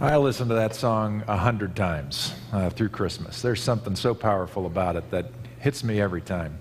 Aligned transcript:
I 0.00 0.16
listen 0.16 0.48
to 0.48 0.54
that 0.54 0.74
song 0.74 1.22
a 1.28 1.36
hundred 1.36 1.76
times 1.76 2.34
uh, 2.52 2.70
through 2.70 2.88
Christmas. 2.88 3.42
There's 3.42 3.62
something 3.62 3.94
so 3.96 4.14
powerful 4.14 4.64
about 4.64 4.96
it 4.96 5.10
that 5.10 5.26
hits 5.60 5.84
me 5.84 6.00
every 6.00 6.22
time. 6.22 6.58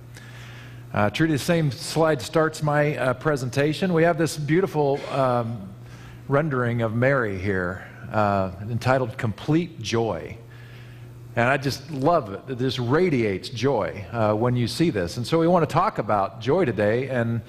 Uh, 0.94 1.10
true 1.10 1.28
to 1.28 1.34
the 1.34 1.40
same 1.40 1.72
slide 1.72 2.22
starts 2.22 2.62
my 2.62 2.98
uh, 2.98 3.14
presentation. 3.14 3.94
We 3.94 4.04
have 4.04 4.18
this 4.18 4.38
beautiful 4.38 5.00
um, 5.12 5.70
rendering 6.28 6.82
of 6.82 6.94
Mary 6.94 7.40
here 7.40 7.88
uh, 8.12 8.52
entitled 8.62 9.18
Complete 9.18 9.82
Joy. 9.82 10.38
And 11.38 11.48
I 11.48 11.56
just 11.56 11.90
love 11.92 12.34
it. 12.50 12.58
Just 12.58 12.78
radiates 12.78 13.48
joy 13.48 14.06
uh, 14.12 14.34
when 14.34 14.58
you 14.58 14.68
see 14.68 14.90
this. 14.90 15.16
And 15.16 15.26
so 15.26 15.40
we 15.40 15.48
want 15.48 15.68
to 15.68 15.74
talk 15.74 15.98
about 15.98 16.42
joy 16.42 16.66
today 16.66 17.08
and 17.08 17.42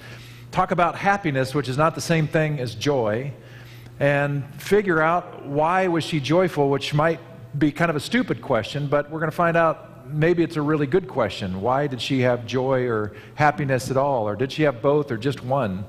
talk 0.53 0.69
about 0.69 0.95
happiness, 0.95 1.55
which 1.55 1.67
is 1.67 1.77
not 1.77 1.95
the 1.95 2.01
same 2.01 2.27
thing 2.27 2.59
as 2.59 2.75
joy 2.75 3.33
and 3.99 4.45
figure 4.61 5.01
out 5.01 5.45
why 5.45 5.87
was 5.87 6.03
she 6.03 6.19
joyful, 6.19 6.69
which 6.69 6.93
might 6.93 7.19
be 7.57 7.71
kind 7.71 7.89
of 7.89 7.95
a 7.95 7.99
stupid 7.99 8.39
question, 8.39 8.87
but 8.87 9.09
we're 9.09 9.19
going 9.19 9.31
to 9.31 9.35
find 9.35 9.57
out 9.57 10.07
maybe 10.13 10.43
it's 10.43 10.55
a 10.55 10.61
really 10.61 10.85
good 10.85 11.07
question. 11.07 11.59
Why 11.59 11.87
did 11.87 11.99
she 11.99 12.19
have 12.21 12.45
joy 12.45 12.87
or 12.87 13.15
happiness 13.33 13.89
at 13.89 13.97
all? 13.97 14.27
Or 14.27 14.35
did 14.35 14.51
she 14.51 14.63
have 14.63 14.81
both 14.81 15.11
or 15.11 15.17
just 15.17 15.43
one? 15.43 15.85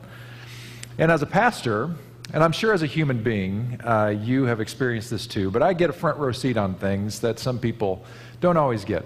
And 0.96 1.12
as 1.12 1.20
a 1.20 1.26
pastor, 1.26 1.90
and 2.32 2.42
I'm 2.42 2.52
sure 2.52 2.72
as 2.72 2.82
a 2.82 2.86
human 2.86 3.22
being, 3.22 3.78
uh, 3.84 4.14
you 4.18 4.44
have 4.44 4.60
experienced 4.60 5.10
this 5.10 5.26
too, 5.26 5.50
but 5.50 5.62
I 5.62 5.74
get 5.74 5.90
a 5.90 5.92
front 5.92 6.18
row 6.18 6.32
seat 6.32 6.56
on 6.56 6.74
things 6.74 7.20
that 7.20 7.38
some 7.38 7.58
people 7.58 8.04
don't 8.40 8.56
always 8.56 8.84
get. 8.84 9.04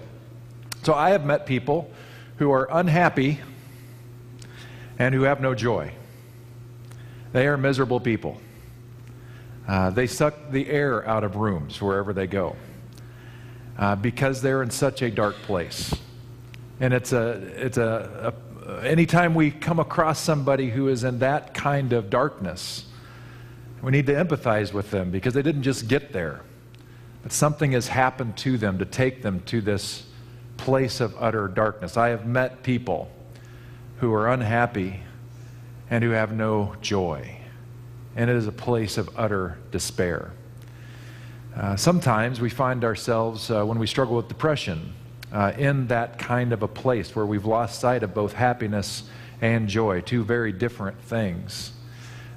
So 0.83 0.93
I 0.93 1.09
have 1.09 1.25
met 1.25 1.45
people 1.45 1.91
who 2.37 2.49
are 2.51 2.69
unhappy 2.71 3.39
and 4.99 5.15
who 5.15 5.23
have 5.23 5.39
no 5.39 5.55
joy. 5.55 5.91
They 7.31 7.47
are 7.47 7.57
miserable 7.57 7.99
people. 7.99 8.39
Uh, 9.67 9.89
they 9.91 10.07
suck 10.07 10.51
the 10.51 10.67
air 10.69 11.07
out 11.07 11.23
of 11.23 11.37
rooms 11.37 11.81
wherever 11.81 12.11
they 12.11 12.27
go 12.27 12.55
uh, 13.77 13.95
because 13.95 14.41
they're 14.41 14.61
in 14.61 14.69
such 14.69 15.01
a 15.01 15.09
dark 15.09 15.35
place. 15.43 15.93
And 16.79 16.93
it's 16.93 17.13
a, 17.13 17.29
it's 17.55 17.77
a, 17.77 18.33
a, 18.67 18.87
anytime 18.87 19.35
we 19.35 19.51
come 19.51 19.79
across 19.79 20.19
somebody 20.19 20.69
who 20.69 20.87
is 20.89 21.03
in 21.03 21.19
that 21.19 21.53
kind 21.53 21.93
of 21.93 22.09
darkness, 22.09 22.85
we 23.81 23.91
need 23.91 24.07
to 24.07 24.13
empathize 24.13 24.73
with 24.73 24.91
them 24.91 25.11
because 25.11 25.33
they 25.33 25.41
didn't 25.41 25.63
just 25.63 25.87
get 25.87 26.11
there, 26.11 26.41
but 27.23 27.31
something 27.31 27.71
has 27.71 27.87
happened 27.87 28.35
to 28.37 28.57
them 28.57 28.79
to 28.79 28.85
take 28.85 29.21
them 29.21 29.39
to 29.41 29.61
this 29.61 30.03
place 30.57 30.99
of 30.99 31.15
utter 31.17 31.47
darkness. 31.47 31.95
I 31.95 32.09
have 32.09 32.25
met 32.25 32.63
people 32.63 33.09
who 33.99 34.13
are 34.13 34.29
unhappy 34.29 35.01
and 35.89 36.03
who 36.03 36.11
have 36.11 36.31
no 36.31 36.75
joy 36.81 37.39
and 38.19 38.29
it 38.29 38.35
is 38.35 38.47
a 38.47 38.51
place 38.51 38.97
of 38.97 39.09
utter 39.15 39.57
despair. 39.71 40.31
Uh, 41.55 41.77
sometimes 41.77 42.41
we 42.41 42.49
find 42.49 42.83
ourselves, 42.83 43.49
uh, 43.49 43.63
when 43.63 43.79
we 43.79 43.87
struggle 43.87 44.17
with 44.17 44.27
depression, 44.27 44.93
uh, 45.31 45.53
in 45.57 45.87
that 45.87 46.19
kind 46.19 46.51
of 46.51 46.61
a 46.61 46.67
place 46.67 47.15
where 47.15 47.25
we've 47.25 47.45
lost 47.45 47.79
sight 47.79 48.03
of 48.03 48.13
both 48.13 48.33
happiness 48.33 49.03
and 49.41 49.69
joy, 49.69 50.01
two 50.01 50.23
very 50.23 50.51
different 50.51 50.99
things. 51.03 51.71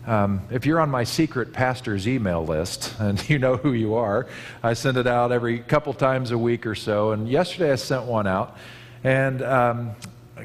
Um, 0.06 0.42
if 0.50 0.66
you're 0.66 0.80
on 0.80 0.88
my 0.88 1.02
secret 1.02 1.52
pastor's 1.52 2.06
email 2.06 2.44
list, 2.44 2.94
and 3.00 3.28
you 3.28 3.40
know 3.40 3.56
who 3.56 3.72
you 3.72 3.94
are, 3.94 4.28
I 4.62 4.74
send 4.74 4.96
it 4.98 5.08
out 5.08 5.32
every 5.32 5.58
couple 5.58 5.94
times 5.94 6.30
a 6.30 6.38
week 6.38 6.64
or 6.64 6.76
so. 6.76 7.10
And 7.10 7.28
yesterday 7.28 7.72
I 7.72 7.76
sent 7.76 8.04
one 8.04 8.28
out. 8.28 8.56
And 9.02 9.42
um, 9.42 9.96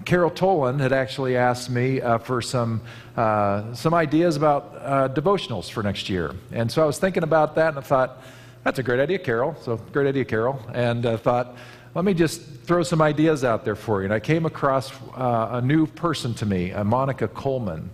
Carol 0.06 0.30
Tolan 0.30 0.80
had 0.80 0.92
actually 0.92 1.38
asked 1.38 1.70
me 1.70 2.02
uh, 2.02 2.18
for 2.18 2.42
some, 2.42 2.82
uh, 3.16 3.74
some 3.74 3.94
ideas 3.94 4.36
about 4.36 4.76
uh, 4.80 5.10
devotionals 5.10 5.70
for 5.72 5.82
next 5.82 6.10
year. 6.10 6.34
And 6.52 6.72
so 6.72 6.84
I 6.84 6.86
was 6.86 7.00
thinking 7.00 7.24
about 7.24 7.56
that 7.56 7.70
and 7.70 7.78
I 7.78 7.82
thought, 7.82 8.22
that's 8.64 8.80
a 8.80 8.84
great 8.84 9.00
idea, 9.00 9.20
Carol. 9.20 9.56
So, 9.62 9.78
great 9.94 10.08
idea, 10.08 10.26
Carol. 10.26 10.60
And 10.74 11.06
I 11.06 11.16
thought, 11.16 11.56
let 11.96 12.04
me 12.04 12.14
just 12.14 12.42
throw 12.42 12.84
some 12.84 13.02
ideas 13.02 13.46
out 13.46 13.64
there 13.64 13.78
for 13.78 14.02
you. 14.02 14.06
And 14.06 14.14
I 14.14 14.20
came 14.20 14.46
across 14.46 14.92
uh, 15.16 15.50
a 15.54 15.62
new 15.62 15.88
person 15.88 16.34
to 16.36 16.46
me, 16.46 16.74
Monica 16.84 17.30
Coleman. 17.30 17.90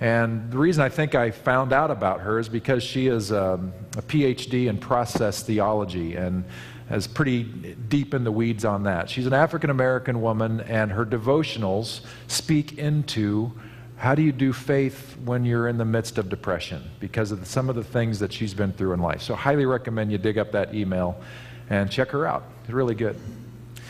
And 0.00 0.50
the 0.50 0.58
reason 0.58 0.82
I 0.82 0.88
think 0.88 1.14
I 1.14 1.30
found 1.30 1.72
out 1.72 1.90
about 1.90 2.20
her 2.20 2.38
is 2.38 2.48
because 2.48 2.82
she 2.82 3.06
is 3.06 3.32
um, 3.32 3.72
a 3.96 4.02
PhD 4.02 4.68
in 4.68 4.78
process 4.78 5.42
theology. 5.42 6.16
And 6.16 6.44
is 6.90 7.06
pretty 7.06 7.44
deep 7.44 8.14
in 8.14 8.24
the 8.24 8.32
weeds 8.32 8.64
on 8.64 8.84
that. 8.84 9.08
She's 9.08 9.26
an 9.26 9.32
African 9.32 9.70
American 9.70 10.20
woman, 10.20 10.60
and 10.60 10.90
her 10.92 11.06
devotionals 11.06 12.00
speak 12.26 12.78
into 12.78 13.52
how 13.96 14.14
do 14.14 14.22
you 14.22 14.32
do 14.32 14.52
faith 14.52 15.16
when 15.24 15.44
you're 15.44 15.68
in 15.68 15.76
the 15.76 15.84
midst 15.84 16.16
of 16.18 16.28
depression 16.28 16.82
because 17.00 17.32
of 17.32 17.46
some 17.46 17.68
of 17.68 17.76
the 17.76 17.84
things 17.84 18.18
that 18.20 18.32
she's 18.32 18.54
been 18.54 18.72
through 18.72 18.94
in 18.94 19.00
life. 19.00 19.20
So, 19.20 19.34
highly 19.34 19.66
recommend 19.66 20.10
you 20.10 20.18
dig 20.18 20.38
up 20.38 20.52
that 20.52 20.74
email 20.74 21.20
and 21.68 21.90
check 21.90 22.08
her 22.10 22.26
out. 22.26 22.44
It's 22.64 22.72
really 22.72 22.94
good. 22.94 23.16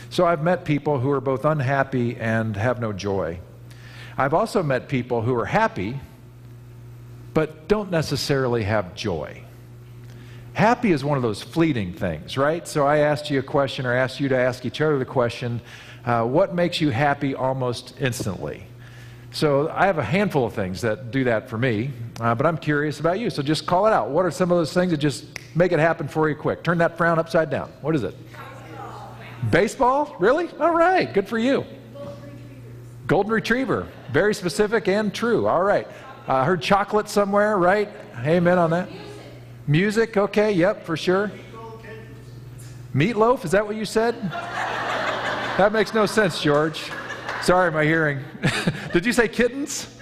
So, 0.09 0.25
I've 0.25 0.43
met 0.43 0.65
people 0.65 0.99
who 0.99 1.09
are 1.11 1.21
both 1.21 1.45
unhappy 1.45 2.17
and 2.17 2.55
have 2.55 2.79
no 2.79 2.91
joy. 2.91 3.39
I've 4.17 4.33
also 4.33 4.61
met 4.61 4.89
people 4.89 5.21
who 5.21 5.33
are 5.35 5.45
happy 5.45 5.99
but 7.33 7.67
don't 7.67 7.89
necessarily 7.89 8.63
have 8.63 8.93
joy. 8.93 9.43
Happy 10.53 10.91
is 10.91 11.03
one 11.03 11.17
of 11.17 11.21
those 11.21 11.41
fleeting 11.41 11.93
things, 11.93 12.37
right? 12.37 12.67
So 12.67 12.85
I 12.85 12.99
asked 12.99 13.29
you 13.29 13.39
a 13.39 13.43
question, 13.43 13.85
or 13.85 13.93
asked 13.93 14.19
you 14.19 14.29
to 14.29 14.37
ask 14.37 14.65
each 14.65 14.81
other 14.81 14.99
the 14.99 15.05
question 15.05 15.61
uh, 16.05 16.25
what 16.25 16.55
makes 16.55 16.81
you 16.81 16.89
happy 16.89 17.35
almost 17.35 17.93
instantly? 17.99 18.65
So 19.31 19.69
I 19.69 19.85
have 19.85 19.97
a 19.97 20.03
handful 20.03 20.45
of 20.45 20.53
things 20.53 20.81
that 20.81 21.11
do 21.11 21.23
that 21.23 21.49
for 21.49 21.57
me, 21.57 21.91
uh, 22.19 22.35
but 22.35 22.45
I'm 22.45 22.57
curious 22.57 22.99
about 22.99 23.19
you. 23.19 23.29
So 23.29 23.41
just 23.41 23.65
call 23.65 23.87
it 23.87 23.93
out. 23.93 24.09
What 24.09 24.25
are 24.25 24.31
some 24.31 24.51
of 24.51 24.57
those 24.57 24.73
things 24.73 24.91
that 24.91 24.97
just 24.97 25.25
make 25.55 25.71
it 25.71 25.79
happen 25.79 26.07
for 26.07 26.27
you 26.27 26.35
quick? 26.35 26.63
Turn 26.63 26.77
that 26.79 26.97
frown 26.97 27.17
upside 27.17 27.49
down. 27.49 27.71
What 27.81 27.95
is 27.95 28.03
it? 28.03 28.15
Baseball? 29.49 30.15
Really? 30.19 30.49
All 30.59 30.73
right. 30.73 31.11
Good 31.13 31.29
for 31.29 31.37
you. 31.37 31.65
Golden 33.07 33.31
retriever. 33.31 33.87
Very 34.11 34.33
specific 34.33 34.87
and 34.87 35.13
true. 35.13 35.47
All 35.47 35.63
right. 35.63 35.87
I 36.27 36.41
uh, 36.41 36.45
heard 36.45 36.61
chocolate 36.61 37.09
somewhere, 37.09 37.57
right? 37.57 37.89
Amen 38.25 38.57
on 38.57 38.69
that. 38.71 38.89
Music, 39.71 40.17
okay, 40.17 40.51
yep, 40.51 40.85
for 40.85 40.97
sure. 40.97 41.31
Meatloaf, 42.93 43.45
is 43.45 43.51
that 43.51 43.65
what 43.65 43.77
you 43.77 43.85
said? 43.85 44.21
that 44.29 45.71
makes 45.71 45.93
no 45.93 46.05
sense, 46.05 46.41
George. 46.41 46.91
Sorry, 47.41 47.71
my 47.71 47.85
hearing. 47.85 48.19
Did 48.91 49.05
you 49.05 49.13
say 49.13 49.29
kittens? 49.29 49.97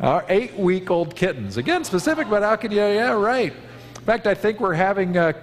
Uh, 0.00 0.22
eight 0.30 0.56
week 0.58 0.90
old 0.90 1.14
kittens. 1.14 1.58
Again, 1.58 1.84
specific, 1.84 2.30
but 2.30 2.42
how 2.42 2.56
can 2.56 2.72
you? 2.72 2.78
Yeah, 2.78 3.10
right. 3.12 3.52
In 3.52 4.04
fact, 4.04 4.26
I 4.26 4.32
think 4.32 4.60
we're 4.60 4.72
having, 4.72 5.18
uh, 5.18 5.34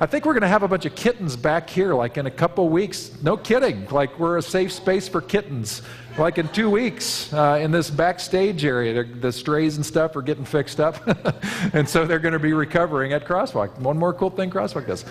I 0.00 0.06
think 0.06 0.24
we're 0.24 0.32
going 0.32 0.42
to 0.42 0.48
have 0.48 0.64
a 0.64 0.68
bunch 0.68 0.84
of 0.84 0.96
kittens 0.96 1.36
back 1.36 1.70
here, 1.70 1.94
like 1.94 2.18
in 2.18 2.26
a 2.26 2.30
couple 2.30 2.68
weeks. 2.68 3.12
No 3.22 3.36
kidding. 3.36 3.86
Like 3.86 4.18
we're 4.18 4.36
a 4.36 4.42
safe 4.42 4.72
space 4.72 5.06
for 5.06 5.20
kittens 5.20 5.82
like 6.18 6.38
in 6.38 6.48
two 6.48 6.68
weeks 6.68 7.32
uh, 7.32 7.58
in 7.60 7.70
this 7.70 7.90
backstage 7.90 8.64
area. 8.64 9.04
The 9.04 9.32
strays 9.32 9.76
and 9.76 9.86
stuff 9.86 10.16
are 10.16 10.22
getting 10.22 10.44
fixed 10.44 10.80
up. 10.80 10.96
and 11.72 11.88
so 11.88 12.06
they're 12.06 12.18
going 12.18 12.32
to 12.32 12.38
be 12.38 12.52
recovering 12.52 13.12
at 13.12 13.24
Crosswalk. 13.24 13.78
One 13.78 13.98
more 13.98 14.12
cool 14.12 14.30
thing 14.30 14.50
Crosswalk 14.50 14.86
does. 14.86 15.04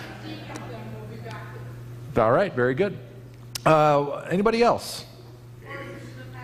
All 2.18 2.31
right, 2.31 2.53
very 2.53 2.73
good. 2.73 2.97
Uh, 3.66 4.25
anybody 4.29 4.63
else? 4.63 5.06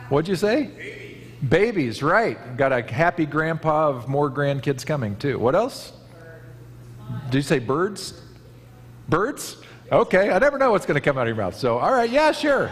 What'd 0.10 0.28
you 0.28 0.36
say? 0.36 0.66
Babies. 0.66 1.50
Babies, 1.50 2.04
right. 2.04 2.58
Got 2.58 2.72
a 2.72 2.82
happy 2.82 3.26
grandpa 3.26 3.90
of 3.90 4.08
more 4.08 4.30
grandkids 4.30 4.86
coming, 4.86 5.16
too. 5.16 5.40
What 5.40 5.56
else? 5.56 5.94
Did 7.26 7.36
you 7.36 7.42
say 7.42 7.60
birds? 7.60 8.22
Birds? 9.10 9.58
Okay, 9.92 10.30
I 10.30 10.40
never 10.40 10.58
know 10.58 10.72
what's 10.72 10.86
going 10.86 10.96
to 10.96 11.02
come 11.02 11.18
out 11.18 11.24
of 11.24 11.36
your 11.36 11.44
mouth. 11.44 11.56
So, 11.56 11.80
all 11.80 11.92
right, 11.92 12.10
yeah, 12.10 12.32
sure. 12.32 12.70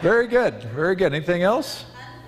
Very 0.00 0.26
good. 0.26 0.62
Very 0.74 0.94
good. 0.94 1.12
Anything 1.14 1.42
else? 1.42 1.84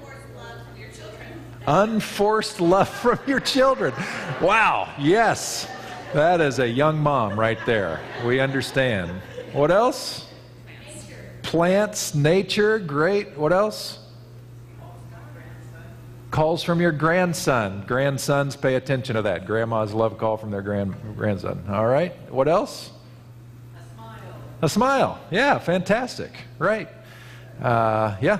Unforced 0.06 0.30
love 0.34 0.58
from 0.66 0.80
your 0.80 0.90
children. 0.90 1.28
Unforced 1.66 2.60
love 2.60 2.88
from 3.02 3.18
your 3.26 3.40
children. 3.40 3.94
Wow. 4.40 4.92
Yes. 4.98 5.68
That 6.12 6.40
is 6.40 6.58
a 6.60 6.68
young 6.68 6.98
mom 6.98 7.38
right 7.38 7.58
there. 7.66 8.00
We 8.24 8.40
understand. 8.40 9.10
What 9.52 9.70
else? 9.70 10.26
Plants, 11.42 12.14
nature. 12.14 12.78
Great. 12.78 13.36
What 13.36 13.52
else? 13.52 13.98
Calls 16.30 16.62
from 16.62 16.80
your 16.80 16.92
grandson. 16.92 17.84
Grandsons, 17.86 18.56
pay 18.56 18.74
attention 18.74 19.16
to 19.16 19.22
that. 19.22 19.46
Grandmas 19.46 19.92
love 19.94 20.12
a 20.12 20.16
call 20.16 20.36
from 20.36 20.50
their 20.50 20.62
grand, 20.62 20.94
grandson. 21.16 21.64
All 21.68 21.86
right. 21.86 22.14
What 22.30 22.48
else? 22.48 22.90
A 23.74 23.94
smile. 23.94 24.18
A 24.62 24.68
smile. 24.68 25.20
Yeah, 25.30 25.58
fantastic. 25.58 26.32
Right. 26.58 26.88
Uh, 27.60 28.16
yeah. 28.20 28.38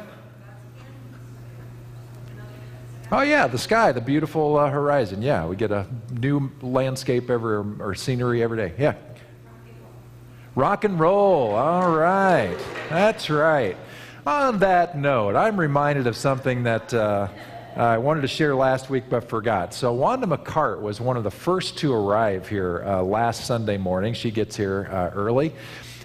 Oh, 3.13 3.23
yeah, 3.23 3.47
the 3.47 3.59
sky, 3.59 3.93
the 3.93 4.01
beautiful 4.01 4.57
uh, 4.57 4.69
horizon. 4.69 5.23
Yeah, 5.23 5.47
we 5.47 5.55
get 5.55 5.71
a 5.71 5.87
new 6.11 6.51
landscape 6.61 7.31
every, 7.31 7.57
or 7.57 7.95
scenery 7.95 8.43
every 8.43 8.57
day. 8.57 8.75
Yeah. 8.79 8.95
Rock 10.57 10.85
and 10.85 10.99
roll. 10.99 11.55
All 11.55 11.91
right. 11.91 12.57
That's 12.89 13.31
right. 13.31 13.77
On 14.27 14.59
that 14.59 14.99
note, 14.99 15.37
I'm 15.37 15.57
reminded 15.59 16.09
of 16.09 16.17
something 16.17 16.65
that 16.65 16.93
uh, 16.93 17.29
I 17.77 17.99
wanted 17.99 18.23
to 18.23 18.29
share 18.29 18.57
last 18.57 18.91
week 18.91 19.05
but 19.09 19.29
forgot. 19.29 19.73
So, 19.73 19.93
Wanda 19.93 20.27
McCart 20.27 20.81
was 20.81 21.01
one 21.01 21.17
of 21.17 21.23
the 21.23 21.31
first 21.31 21.79
to 21.79 21.93
arrive 21.95 22.49
here 22.49 22.83
uh, 22.85 23.03
last 23.03 23.47
Sunday 23.47 23.77
morning. 23.77 24.15
She 24.15 24.33
gets 24.33 24.57
here 24.57 24.89
uh, 24.91 25.11
early. 25.15 25.55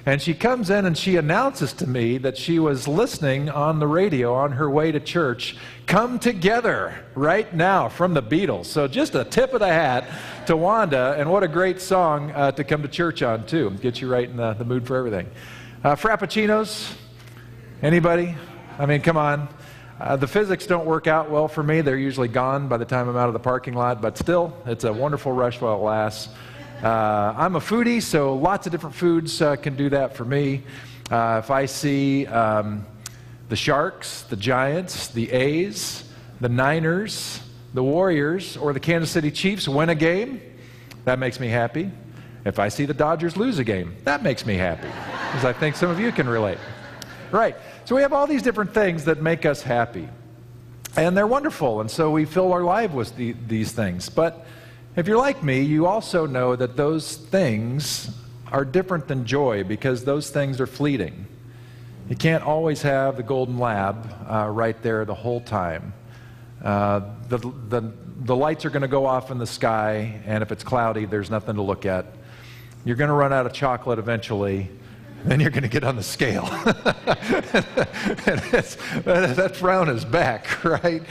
And 0.03 0.19
she 0.19 0.33
comes 0.33 0.71
in 0.71 0.87
and 0.87 0.97
she 0.97 1.17
announces 1.17 1.73
to 1.73 1.87
me 1.87 2.17
that 2.19 2.35
she 2.35 2.57
was 2.57 2.87
listening 2.87 3.49
on 3.49 3.79
the 3.79 3.85
radio 3.85 4.33
on 4.33 4.53
her 4.53 4.67
way 4.67 4.91
to 4.91 4.99
church. 4.99 5.55
Come 5.85 6.17
together 6.17 7.05
right 7.13 7.53
now 7.53 7.87
from 7.87 8.15
the 8.15 8.23
Beatles. 8.23 8.65
So 8.65 8.87
just 8.87 9.13
a 9.13 9.23
tip 9.23 9.53
of 9.53 9.59
the 9.59 9.67
hat 9.67 10.07
to 10.47 10.57
Wanda, 10.57 11.15
and 11.19 11.29
what 11.29 11.43
a 11.43 11.47
great 11.47 11.79
song 11.79 12.31
uh, 12.31 12.51
to 12.53 12.63
come 12.63 12.81
to 12.81 12.87
church 12.87 13.21
on, 13.21 13.45
too. 13.45 13.69
Get 13.81 14.01
you 14.01 14.11
right 14.11 14.27
in 14.27 14.37
the, 14.37 14.53
the 14.53 14.65
mood 14.65 14.87
for 14.87 14.97
everything. 14.97 15.29
Uh, 15.83 15.95
Frappuccinos? 15.95 16.95
Anybody? 17.83 18.35
I 18.79 18.87
mean, 18.87 19.01
come 19.01 19.17
on. 19.17 19.49
Uh, 19.99 20.15
the 20.15 20.27
physics 20.27 20.65
don't 20.65 20.87
work 20.87 21.05
out 21.05 21.29
well 21.29 21.47
for 21.47 21.61
me. 21.61 21.81
They're 21.81 21.95
usually 21.95 22.27
gone 22.27 22.67
by 22.67 22.77
the 22.77 22.85
time 22.85 23.07
I'm 23.07 23.17
out 23.17 23.27
of 23.27 23.33
the 23.33 23.39
parking 23.39 23.75
lot, 23.75 24.01
but 24.01 24.17
still, 24.17 24.57
it's 24.65 24.83
a 24.83 24.91
wonderful 24.91 25.31
rush 25.31 25.61
while 25.61 25.75
it 25.75 25.83
lasts. 25.83 26.33
Uh, 26.83 27.35
I'm 27.37 27.55
a 27.55 27.59
foodie, 27.59 28.01
so 28.01 28.35
lots 28.35 28.65
of 28.65 28.71
different 28.71 28.95
foods 28.95 29.39
uh, 29.39 29.55
can 29.55 29.75
do 29.75 29.89
that 29.89 30.15
for 30.15 30.25
me. 30.25 30.63
Uh, 31.11 31.39
if 31.43 31.51
I 31.51 31.67
see 31.67 32.25
um, 32.25 32.87
the 33.49 33.55
Sharks, 33.55 34.23
the 34.23 34.35
Giants, 34.35 35.09
the 35.09 35.31
A's, 35.31 36.03
the 36.39 36.49
Niners, 36.49 37.39
the 37.75 37.83
Warriors, 37.83 38.57
or 38.57 38.73
the 38.73 38.79
Kansas 38.79 39.11
City 39.11 39.29
Chiefs 39.29 39.67
win 39.67 39.89
a 39.89 39.95
game, 39.95 40.41
that 41.05 41.19
makes 41.19 41.39
me 41.39 41.49
happy. 41.49 41.91
If 42.45 42.57
I 42.57 42.69
see 42.69 42.85
the 42.85 42.95
Dodgers 42.95 43.37
lose 43.37 43.59
a 43.59 43.63
game, 43.63 43.95
that 44.05 44.23
makes 44.23 44.43
me 44.43 44.55
happy, 44.55 44.87
because 44.87 45.45
I 45.45 45.53
think 45.53 45.75
some 45.75 45.91
of 45.91 45.99
you 45.99 46.11
can 46.11 46.27
relate. 46.27 46.57
Right. 47.29 47.55
So 47.85 47.95
we 47.95 48.01
have 48.01 48.11
all 48.11 48.25
these 48.25 48.41
different 48.41 48.73
things 48.73 49.05
that 49.05 49.21
make 49.21 49.45
us 49.45 49.61
happy. 49.61 50.09
And 50.97 51.15
they're 51.15 51.27
wonderful, 51.27 51.81
and 51.81 51.91
so 51.91 52.09
we 52.09 52.25
fill 52.25 52.51
our 52.51 52.63
life 52.63 52.91
with 52.91 53.15
the, 53.15 53.35
these 53.47 53.71
things. 53.71 54.09
But 54.09 54.47
if 54.95 55.07
you're 55.07 55.17
like 55.17 55.41
me, 55.41 55.61
you 55.61 55.87
also 55.87 56.25
know 56.25 56.55
that 56.55 56.75
those 56.75 57.15
things 57.15 58.11
are 58.51 58.65
different 58.65 59.07
than 59.07 59.25
joy 59.25 59.63
because 59.63 60.03
those 60.03 60.29
things 60.29 60.59
are 60.59 60.67
fleeting. 60.67 61.27
You 62.09 62.17
can't 62.17 62.43
always 62.43 62.81
have 62.81 63.15
the 63.15 63.23
golden 63.23 63.57
lab 63.57 64.13
uh, 64.29 64.47
right 64.49 64.81
there 64.83 65.05
the 65.05 65.15
whole 65.15 65.39
time. 65.39 65.93
Uh, 66.61 67.01
the, 67.29 67.37
the, 67.37 67.93
the 68.23 68.35
lights 68.35 68.65
are 68.65 68.69
going 68.69 68.81
to 68.81 68.89
go 68.89 69.05
off 69.05 69.31
in 69.31 69.37
the 69.37 69.47
sky, 69.47 70.21
and 70.25 70.43
if 70.43 70.51
it's 70.51 70.63
cloudy, 70.63 71.05
there's 71.05 71.29
nothing 71.29 71.55
to 71.55 71.61
look 71.61 71.85
at. 71.85 72.05
You're 72.83 72.97
going 72.97 73.07
to 73.07 73.13
run 73.13 73.31
out 73.31 73.45
of 73.45 73.53
chocolate 73.53 73.97
eventually, 73.97 74.69
then 75.23 75.39
you're 75.39 75.51
going 75.51 75.63
to 75.63 75.69
get 75.69 75.83
on 75.83 75.95
the 75.95 76.03
scale. 76.03 76.43
that 79.05 79.51
frown 79.55 79.87
is 79.87 80.03
back, 80.03 80.63
right? 80.65 81.03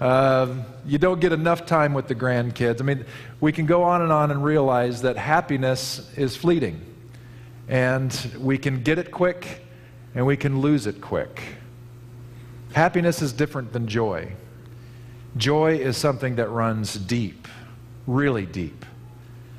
Um, 0.00 0.64
you 0.84 0.98
don't 0.98 1.20
get 1.20 1.32
enough 1.32 1.66
time 1.66 1.94
with 1.94 2.08
the 2.08 2.14
grandkids. 2.14 2.80
I 2.80 2.84
mean, 2.84 3.06
we 3.40 3.52
can 3.52 3.66
go 3.66 3.82
on 3.82 4.02
and 4.02 4.12
on 4.12 4.30
and 4.30 4.44
realize 4.44 5.02
that 5.02 5.16
happiness 5.16 6.10
is 6.16 6.36
fleeting. 6.36 6.80
And 7.68 8.12
we 8.38 8.58
can 8.58 8.82
get 8.82 8.98
it 8.98 9.10
quick 9.10 9.64
and 10.14 10.26
we 10.26 10.36
can 10.36 10.60
lose 10.60 10.86
it 10.86 11.00
quick. 11.00 11.42
Happiness 12.72 13.22
is 13.22 13.32
different 13.32 13.72
than 13.72 13.86
joy. 13.86 14.32
Joy 15.36 15.76
is 15.76 15.96
something 15.96 16.36
that 16.36 16.48
runs 16.48 16.94
deep, 16.94 17.48
really 18.06 18.46
deep. 18.46 18.84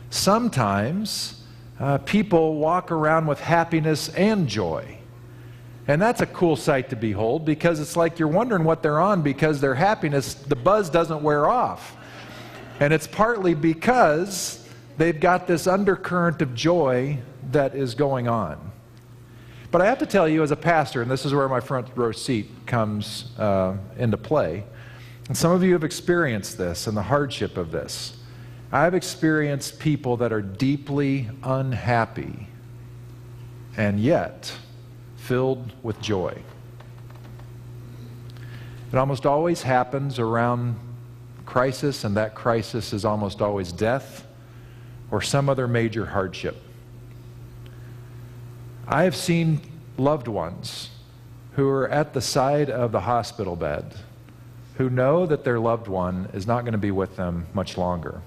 Sometimes 0.09 1.41
uh, 1.79 1.97
people 1.99 2.55
walk 2.55 2.91
around 2.91 3.25
with 3.25 3.39
happiness 3.39 4.09
and 4.09 4.47
joy. 4.47 4.97
And 5.87 6.01
that's 6.01 6.21
a 6.21 6.25
cool 6.25 6.55
sight 6.55 6.89
to 6.89 6.95
behold 6.95 7.45
because 7.45 7.79
it's 7.79 7.95
like 7.95 8.17
you're 8.17 8.27
wondering 8.27 8.63
what 8.63 8.81
they're 8.81 8.99
on 8.99 9.21
because 9.21 9.61
their 9.61 9.75
happiness, 9.75 10.33
the 10.33 10.55
buzz 10.55 10.89
doesn't 10.89 11.21
wear 11.21 11.47
off. 11.47 11.95
And 12.79 12.91
it's 12.91 13.07
partly 13.07 13.53
because 13.53 14.67
they've 14.97 15.19
got 15.19 15.47
this 15.47 15.67
undercurrent 15.67 16.41
of 16.41 16.55
joy 16.55 17.19
that 17.51 17.75
is 17.75 17.93
going 17.93 18.27
on. 18.27 18.71
But 19.71 19.81
I 19.81 19.85
have 19.85 19.99
to 19.99 20.05
tell 20.05 20.27
you, 20.27 20.41
as 20.41 20.51
a 20.51 20.55
pastor, 20.55 21.01
and 21.01 21.11
this 21.11 21.25
is 21.25 21.33
where 21.33 21.49
my 21.49 21.59
front 21.59 21.87
row 21.95 22.11
seat 22.11 22.49
comes 22.65 23.37
uh, 23.37 23.75
into 23.97 24.17
play, 24.17 24.63
and 25.27 25.37
some 25.37 25.51
of 25.51 25.63
you 25.63 25.73
have 25.73 25.83
experienced 25.83 26.57
this 26.57 26.87
and 26.87 26.95
the 26.95 27.01
hardship 27.01 27.57
of 27.57 27.71
this. 27.71 28.17
I've 28.71 28.93
experienced 28.93 29.79
people 29.79 30.17
that 30.17 30.31
are 30.31 30.41
deeply 30.41 31.29
unhappy, 31.43 32.47
and 33.75 33.99
yet, 33.99 34.53
filled 35.25 35.73
with 35.81 35.99
joy. 36.01 36.37
It 38.91 38.97
almost 38.97 39.25
always 39.25 39.63
happens 39.63 40.19
around 40.19 40.77
crisis, 41.45 42.03
and 42.03 42.15
that 42.15 42.35
crisis 42.35 42.93
is 42.93 43.03
almost 43.05 43.41
always 43.41 43.71
death 43.71 44.25
or 45.09 45.21
some 45.21 45.49
other 45.49 45.67
major 45.67 46.05
hardship. 46.05 46.61
I 48.87 49.03
have 49.03 49.15
seen 49.15 49.61
loved 49.97 50.27
ones 50.27 50.91
who 51.53 51.67
are 51.69 51.89
at 51.89 52.13
the 52.13 52.21
side 52.21 52.69
of 52.69 52.91
the 52.91 53.01
hospital 53.01 53.55
bed 53.55 53.95
who 54.75 54.89
know 54.89 55.25
that 55.25 55.43
their 55.43 55.59
loved 55.59 55.87
one 55.87 56.29
is 56.33 56.45
not 56.45 56.61
going 56.61 56.73
to 56.73 56.77
be 56.77 56.91
with 56.91 57.15
them 57.15 57.47
much 57.53 57.77
longer. 57.77 58.21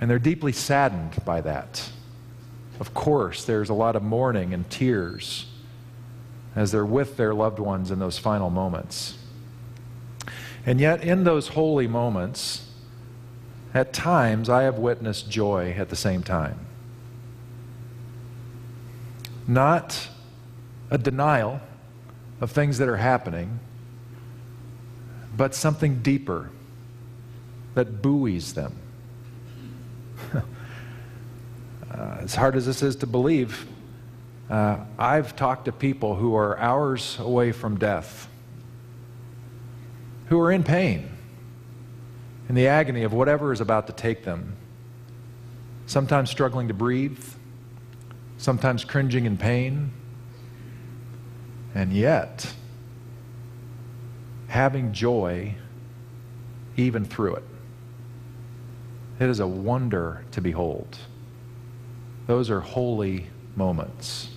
And 0.00 0.10
they're 0.10 0.18
deeply 0.18 0.52
saddened 0.52 1.24
by 1.24 1.42
that. 1.42 1.90
Of 2.80 2.92
course, 2.94 3.44
there's 3.44 3.68
a 3.68 3.74
lot 3.74 3.94
of 3.94 4.02
mourning 4.02 4.52
and 4.54 4.68
tears 4.68 5.46
as 6.54 6.72
they're 6.72 6.84
with 6.84 7.16
their 7.16 7.32
loved 7.32 7.58
ones 7.58 7.90
in 7.90 7.98
those 7.98 8.18
final 8.18 8.50
moments. 8.50 9.16
And 10.66 10.80
yet, 10.80 11.02
in 11.02 11.24
those 11.24 11.48
holy 11.48 11.86
moments, 11.86 12.66
at 13.72 13.92
times 13.92 14.48
I 14.48 14.64
have 14.64 14.78
witnessed 14.78 15.30
joy 15.30 15.74
at 15.78 15.88
the 15.88 15.96
same 15.96 16.22
time. 16.22 16.58
Not 19.46 20.08
a 20.90 20.98
denial 20.98 21.60
of 22.40 22.50
things 22.50 22.78
that 22.78 22.88
are 22.88 22.96
happening, 22.96 23.60
but 25.36 25.54
something 25.54 26.02
deeper 26.02 26.50
that 27.74 28.02
buoys 28.02 28.54
them. 28.54 28.74
uh, 30.34 30.40
as 32.20 32.34
hard 32.34 32.56
as 32.56 32.66
this 32.66 32.82
is 32.82 32.96
to 32.96 33.06
believe, 33.06 33.66
uh, 34.50 34.78
I've 34.98 35.36
talked 35.36 35.66
to 35.66 35.72
people 35.72 36.16
who 36.16 36.34
are 36.34 36.58
hours 36.58 37.18
away 37.20 37.52
from 37.52 37.78
death, 37.78 38.28
who 40.26 40.40
are 40.40 40.50
in 40.50 40.64
pain, 40.64 41.08
in 42.48 42.56
the 42.56 42.66
agony 42.66 43.04
of 43.04 43.12
whatever 43.12 43.52
is 43.52 43.60
about 43.60 43.86
to 43.86 43.92
take 43.92 44.24
them, 44.24 44.56
sometimes 45.86 46.30
struggling 46.30 46.66
to 46.66 46.74
breathe, 46.74 47.24
sometimes 48.38 48.84
cringing 48.84 49.24
in 49.24 49.36
pain, 49.36 49.92
and 51.72 51.92
yet 51.92 52.52
having 54.48 54.92
joy 54.92 55.54
even 56.76 57.04
through 57.04 57.36
it. 57.36 57.44
It 59.20 59.28
is 59.28 59.38
a 59.38 59.46
wonder 59.46 60.24
to 60.32 60.40
behold. 60.40 60.98
Those 62.26 62.50
are 62.50 62.60
holy 62.60 63.26
moments. 63.54 64.30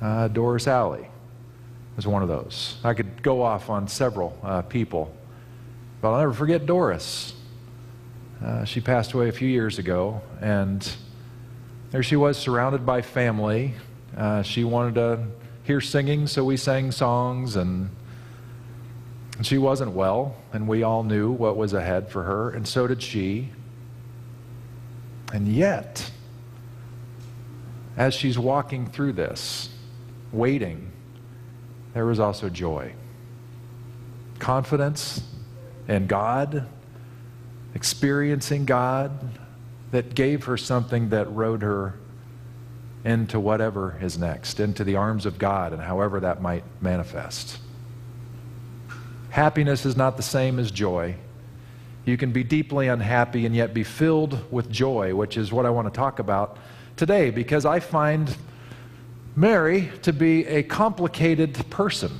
Uh, 0.00 0.28
Doris 0.28 0.66
Alley 0.66 1.06
was 1.96 2.06
one 2.06 2.22
of 2.22 2.28
those. 2.28 2.78
I 2.82 2.94
could 2.94 3.22
go 3.22 3.42
off 3.42 3.68
on 3.68 3.86
several 3.86 4.38
uh, 4.42 4.62
people, 4.62 5.14
but 6.00 6.12
I'll 6.12 6.20
never 6.20 6.32
forget 6.32 6.64
Doris. 6.64 7.34
Uh, 8.42 8.64
she 8.64 8.80
passed 8.80 9.12
away 9.12 9.28
a 9.28 9.32
few 9.32 9.48
years 9.48 9.78
ago, 9.78 10.22
and 10.40 10.90
there 11.90 12.02
she 12.02 12.16
was 12.16 12.38
surrounded 12.38 12.86
by 12.86 13.02
family. 13.02 13.74
Uh, 14.16 14.42
she 14.42 14.64
wanted 14.64 14.94
to 14.94 15.26
hear 15.64 15.80
singing, 15.82 16.26
so 16.26 16.44
we 16.44 16.56
sang 16.56 16.90
songs, 16.90 17.56
and, 17.56 17.90
and 19.36 19.46
she 19.46 19.58
wasn't 19.58 19.92
well, 19.92 20.36
and 20.54 20.66
we 20.66 20.82
all 20.82 21.02
knew 21.02 21.30
what 21.30 21.58
was 21.58 21.74
ahead 21.74 22.08
for 22.08 22.22
her, 22.22 22.50
and 22.50 22.66
so 22.66 22.86
did 22.86 23.02
she. 23.02 23.50
And 25.34 25.46
yet, 25.46 26.10
as 27.98 28.14
she's 28.14 28.38
walking 28.38 28.86
through 28.86 29.12
this, 29.12 29.68
waiting, 30.32 30.90
there 31.94 32.06
was 32.06 32.20
also 32.20 32.48
joy. 32.48 32.92
Confidence 34.38 35.22
in 35.88 36.06
God, 36.06 36.66
experiencing 37.74 38.64
God 38.64 39.38
that 39.90 40.14
gave 40.14 40.44
her 40.44 40.56
something 40.56 41.10
that 41.10 41.30
rode 41.32 41.62
her 41.62 41.94
into 43.04 43.40
whatever 43.40 43.98
is 44.00 44.18
next, 44.18 44.60
into 44.60 44.84
the 44.84 44.96
arms 44.96 45.26
of 45.26 45.38
God, 45.38 45.72
and 45.72 45.82
however 45.82 46.20
that 46.20 46.40
might 46.42 46.64
manifest. 46.80 47.58
Happiness 49.30 49.86
is 49.86 49.96
not 49.96 50.16
the 50.16 50.22
same 50.22 50.58
as 50.58 50.70
joy. 50.70 51.16
You 52.04 52.16
can 52.16 52.32
be 52.32 52.44
deeply 52.44 52.88
unhappy 52.88 53.46
and 53.46 53.54
yet 53.54 53.72
be 53.72 53.84
filled 53.84 54.52
with 54.52 54.70
joy, 54.70 55.14
which 55.14 55.36
is 55.36 55.52
what 55.52 55.66
I 55.66 55.70
want 55.70 55.92
to 55.92 55.96
talk 55.96 56.18
about 56.18 56.56
today, 56.96 57.30
because 57.30 57.64
I 57.64 57.80
find 57.80 58.36
Mary 59.36 59.90
to 60.02 60.12
be 60.12 60.46
a 60.46 60.62
complicated 60.62 61.70
person. 61.70 62.10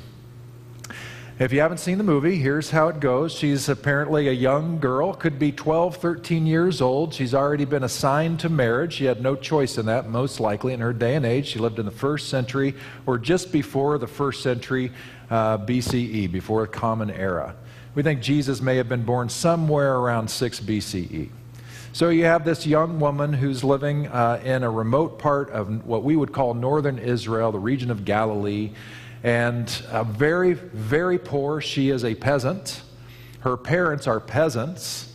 If 1.41 1.55
you 1.55 1.61
haven't 1.61 1.79
seen 1.79 1.97
the 1.97 2.05
movie, 2.05 2.37
here's 2.37 2.71
how 2.71 2.89
it 2.89 3.01
goes. 3.01 3.33
She's 3.33 3.71
apparently 3.71 4.29
a 4.29 4.33
young 4.33 4.79
girl, 4.79 5.15
could 5.15 5.39
be 5.39 5.53
12, 5.53 5.97
13 5.97 6.47
years 6.47 6.83
old. 6.83 7.15
She's 7.15 7.35
already 7.35 7.65
been 7.65 7.83
assigned 7.83 8.41
to 8.41 8.51
marriage. 8.51 8.93
She 8.93 9.07
had 9.07 9.23
no 9.23 9.35
choice 9.35 9.79
in 9.79 9.87
that, 9.87 10.11
most 10.11 10.39
likely, 10.39 10.75
in 10.75 10.81
her 10.81 10.93
day 10.93 11.15
and 11.15 11.25
age. 11.25 11.47
She 11.47 11.59
lived 11.59 11.79
in 11.79 11.87
the 11.87 11.91
first 11.91 12.29
century 12.29 12.75
or 13.07 13.17
just 13.17 13.53
before 13.53 13.97
the 13.97 14.07
first 14.07 14.43
century 14.43 14.93
uh, 15.31 15.57
BCE, 15.57 16.31
before 16.31 16.67
the 16.67 16.73
Common 16.73 17.11
Era. 17.11 17.57
We 17.95 18.03
think 18.03 18.21
Jesus 18.21 18.61
may 18.61 18.77
have 18.77 18.91
been 18.91 19.05
born 19.05 19.31
somewhere 19.31 19.97
around 19.97 20.29
6 20.29 20.61
BCE. 20.61 21.31
So 21.93 22.11
you 22.11 22.25
have 22.25 22.45
this 22.45 22.67
young 22.67 23.01
woman 23.01 23.33
who's 23.33 23.65
living 23.65 24.07
uh, 24.07 24.41
in 24.45 24.63
a 24.63 24.71
remote 24.71 25.19
part 25.19 25.51
of 25.51 25.85
what 25.85 26.05
we 26.05 26.15
would 26.15 26.33
call 26.33 26.55
northern 26.55 26.99
Israel, 26.99 27.51
the 27.51 27.59
region 27.59 27.91
of 27.91 28.05
Galilee 28.05 28.71
and 29.23 29.83
uh, 29.91 30.05
very, 30.05 30.55
very 30.55 31.19
poor. 31.19 31.61
She 31.61 31.91
is 31.91 32.05
a 32.05 32.15
peasant. 32.15 32.83
Her 33.41 33.57
parents 33.57 34.07
are 34.07 34.21
peasants 34.21 35.13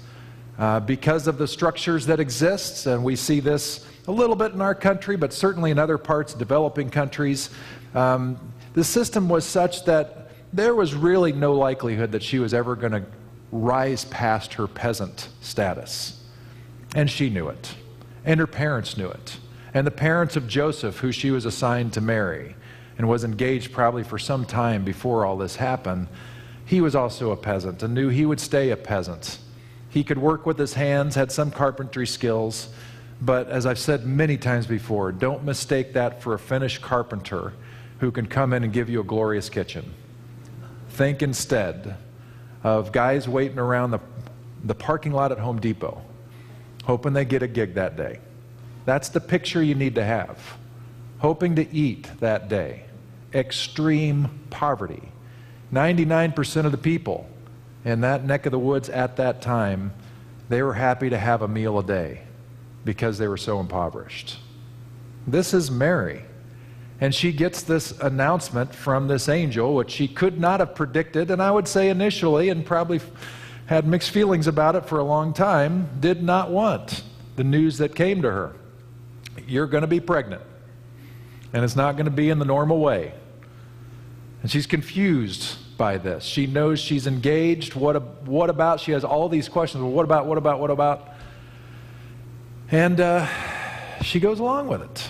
uh, 0.59 0.81
because 0.81 1.27
of 1.27 1.37
the 1.37 1.47
structures 1.47 2.05
that 2.07 2.19
exist, 2.19 2.85
and 2.87 3.03
we 3.03 3.15
see 3.15 3.39
this 3.39 3.85
a 4.07 4.11
little 4.11 4.35
bit 4.35 4.51
in 4.51 4.61
our 4.61 4.75
country, 4.75 5.15
but 5.15 5.33
certainly 5.33 5.71
in 5.71 5.79
other 5.79 5.97
parts, 5.97 6.33
developing 6.33 6.89
countries. 6.89 7.49
Um, 7.93 8.37
the 8.73 8.83
system 8.83 9.29
was 9.29 9.45
such 9.45 9.85
that 9.85 10.29
there 10.53 10.75
was 10.75 10.93
really 10.93 11.31
no 11.31 11.53
likelihood 11.53 12.11
that 12.11 12.21
she 12.21 12.39
was 12.39 12.53
ever 12.53 12.75
going 12.75 12.91
to 12.91 13.05
rise 13.51 14.05
past 14.05 14.53
her 14.55 14.67
peasant 14.67 15.29
status. 15.41 16.21
And 16.95 17.11
she 17.11 17.29
knew 17.29 17.49
it. 17.49 17.75
And 18.23 18.39
her 18.39 18.47
parents 18.47 18.97
knew 18.97 19.09
it. 19.09 19.37
And 19.73 19.85
the 19.85 19.91
parents 19.91 20.35
of 20.35 20.47
Joseph, 20.47 20.99
who 20.99 21.11
she 21.11 21.29
was 21.29 21.45
assigned 21.45 21.93
to 21.93 22.01
marry 22.01 22.55
and 22.97 23.07
was 23.09 23.25
engaged 23.25 23.73
probably 23.73 24.03
for 24.03 24.17
some 24.17 24.45
time 24.45 24.83
before 24.85 25.25
all 25.25 25.37
this 25.37 25.57
happened, 25.57 26.07
he 26.65 26.81
was 26.81 26.95
also 26.95 27.31
a 27.31 27.37
peasant 27.37 27.83
and 27.83 27.93
knew 27.93 28.07
he 28.09 28.25
would 28.25 28.39
stay 28.39 28.71
a 28.71 28.77
peasant. 28.77 29.37
He 29.89 30.03
could 30.03 30.17
work 30.17 30.45
with 30.45 30.57
his 30.57 30.73
hands, 30.73 31.15
had 31.15 31.31
some 31.31 31.51
carpentry 31.51 32.07
skills, 32.07 32.69
but 33.21 33.49
as 33.49 33.65
I've 33.65 33.79
said 33.79 34.05
many 34.05 34.37
times 34.37 34.65
before, 34.65 35.11
don't 35.11 35.43
mistake 35.43 35.93
that 35.93 36.21
for 36.21 36.33
a 36.33 36.39
finished 36.39 36.81
carpenter 36.81 37.53
who 37.99 38.11
can 38.11 38.25
come 38.25 38.53
in 38.53 38.63
and 38.63 38.73
give 38.73 38.89
you 38.89 39.01
a 39.01 39.03
glorious 39.03 39.49
kitchen. 39.49 39.93
Think 40.89 41.21
instead 41.21 41.97
of 42.63 42.91
guys 42.91 43.27
waiting 43.27 43.59
around 43.59 43.91
the, 43.91 43.99
the 44.63 44.75
parking 44.75 45.11
lot 45.11 45.31
at 45.31 45.39
Home 45.39 45.59
Depot, 45.59 46.01
hoping 46.85 47.13
they 47.13 47.25
get 47.25 47.43
a 47.43 47.47
gig 47.47 47.73
that 47.75 47.97
day. 47.97 48.19
That's 48.85 49.09
the 49.09 49.19
picture 49.19 49.61
you 49.61 49.75
need 49.75 49.95
to 49.95 50.03
have 50.03 50.39
hoping 51.19 51.55
to 51.55 51.73
eat 51.73 52.07
that 52.19 52.49
day. 52.49 52.83
Extreme 53.33 54.29
poverty. 54.49 55.11
99% 55.73 56.65
of 56.65 56.71
the 56.71 56.77
people 56.77 57.27
in 57.83 58.01
that 58.01 58.23
neck 58.23 58.45
of 58.45 58.51
the 58.51 58.59
woods 58.59 58.89
at 58.89 59.15
that 59.17 59.41
time, 59.41 59.91
they 60.49 60.61
were 60.61 60.73
happy 60.73 61.09
to 61.09 61.17
have 61.17 61.41
a 61.41 61.47
meal 61.47 61.79
a 61.79 61.83
day 61.83 62.21
because 62.83 63.17
they 63.17 63.27
were 63.27 63.37
so 63.37 63.59
impoverished. 63.59 64.37
This 65.25 65.53
is 65.53 65.71
Mary. 65.71 66.23
And 67.01 67.13
she 67.13 67.31
gets 67.31 67.63
this 67.63 67.91
announcement 67.99 68.73
from 68.73 69.07
this 69.07 69.27
angel, 69.27 69.73
which 69.73 69.91
she 69.91 70.07
could 70.07 70.39
not 70.39 70.59
have 70.59 70.75
predicted, 70.75 71.29
and 71.31 71.41
I 71.41 71.51
would 71.51 71.67
say 71.67 71.89
initially, 71.89 72.49
and 72.49 72.65
probably 72.65 73.01
had 73.65 73.87
mixed 73.87 74.11
feelings 74.11 74.47
about 74.47 74.75
it 74.75 74.85
for 74.85 74.99
a 74.99 75.03
long 75.03 75.33
time, 75.33 75.89
did 75.99 76.21
not 76.21 76.51
want 76.51 77.03
the 77.35 77.43
news 77.43 77.77
that 77.79 77.95
came 77.95 78.21
to 78.21 78.31
her. 78.31 78.55
You're 79.47 79.67
going 79.67 79.81
to 79.81 79.87
be 79.87 79.99
pregnant 79.99 80.41
and 81.55 81.63
it's 81.63 81.75
not 81.75 81.95
going 81.95 82.05
to 82.05 82.11
be 82.11 82.29
in 82.29 82.37
the 82.37 82.45
normal 82.45 82.79
way. 82.79 83.13
And 84.41 84.51
she's 84.51 84.67
confused 84.67 85.55
by 85.77 85.97
this. 85.97 86.25
She 86.25 86.47
knows 86.47 86.81
she's 86.81 87.07
engaged. 87.07 87.75
What, 87.75 88.23
what 88.23 88.49
about? 88.49 88.81
She 88.81 88.91
has 88.91 89.05
all 89.05 89.29
these 89.29 89.47
questions. 89.47 89.81
Well, 89.81 89.93
what 89.93 90.03
about? 90.03 90.25
What 90.25 90.37
about? 90.37 90.59
What 90.59 90.69
about? 90.69 91.13
And 92.71 92.99
uh, 92.99 93.25
she 94.01 94.19
goes 94.19 94.39
along 94.39 94.67
with 94.67 94.81
it. 94.81 95.09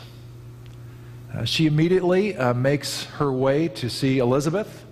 Uh, 1.33 1.45
she 1.45 1.65
immediately 1.65 2.37
uh, 2.37 2.53
makes 2.53 3.05
her 3.05 3.31
way 3.31 3.67
to 3.69 3.89
see 3.89 4.19
Elizabeth, 4.19 4.84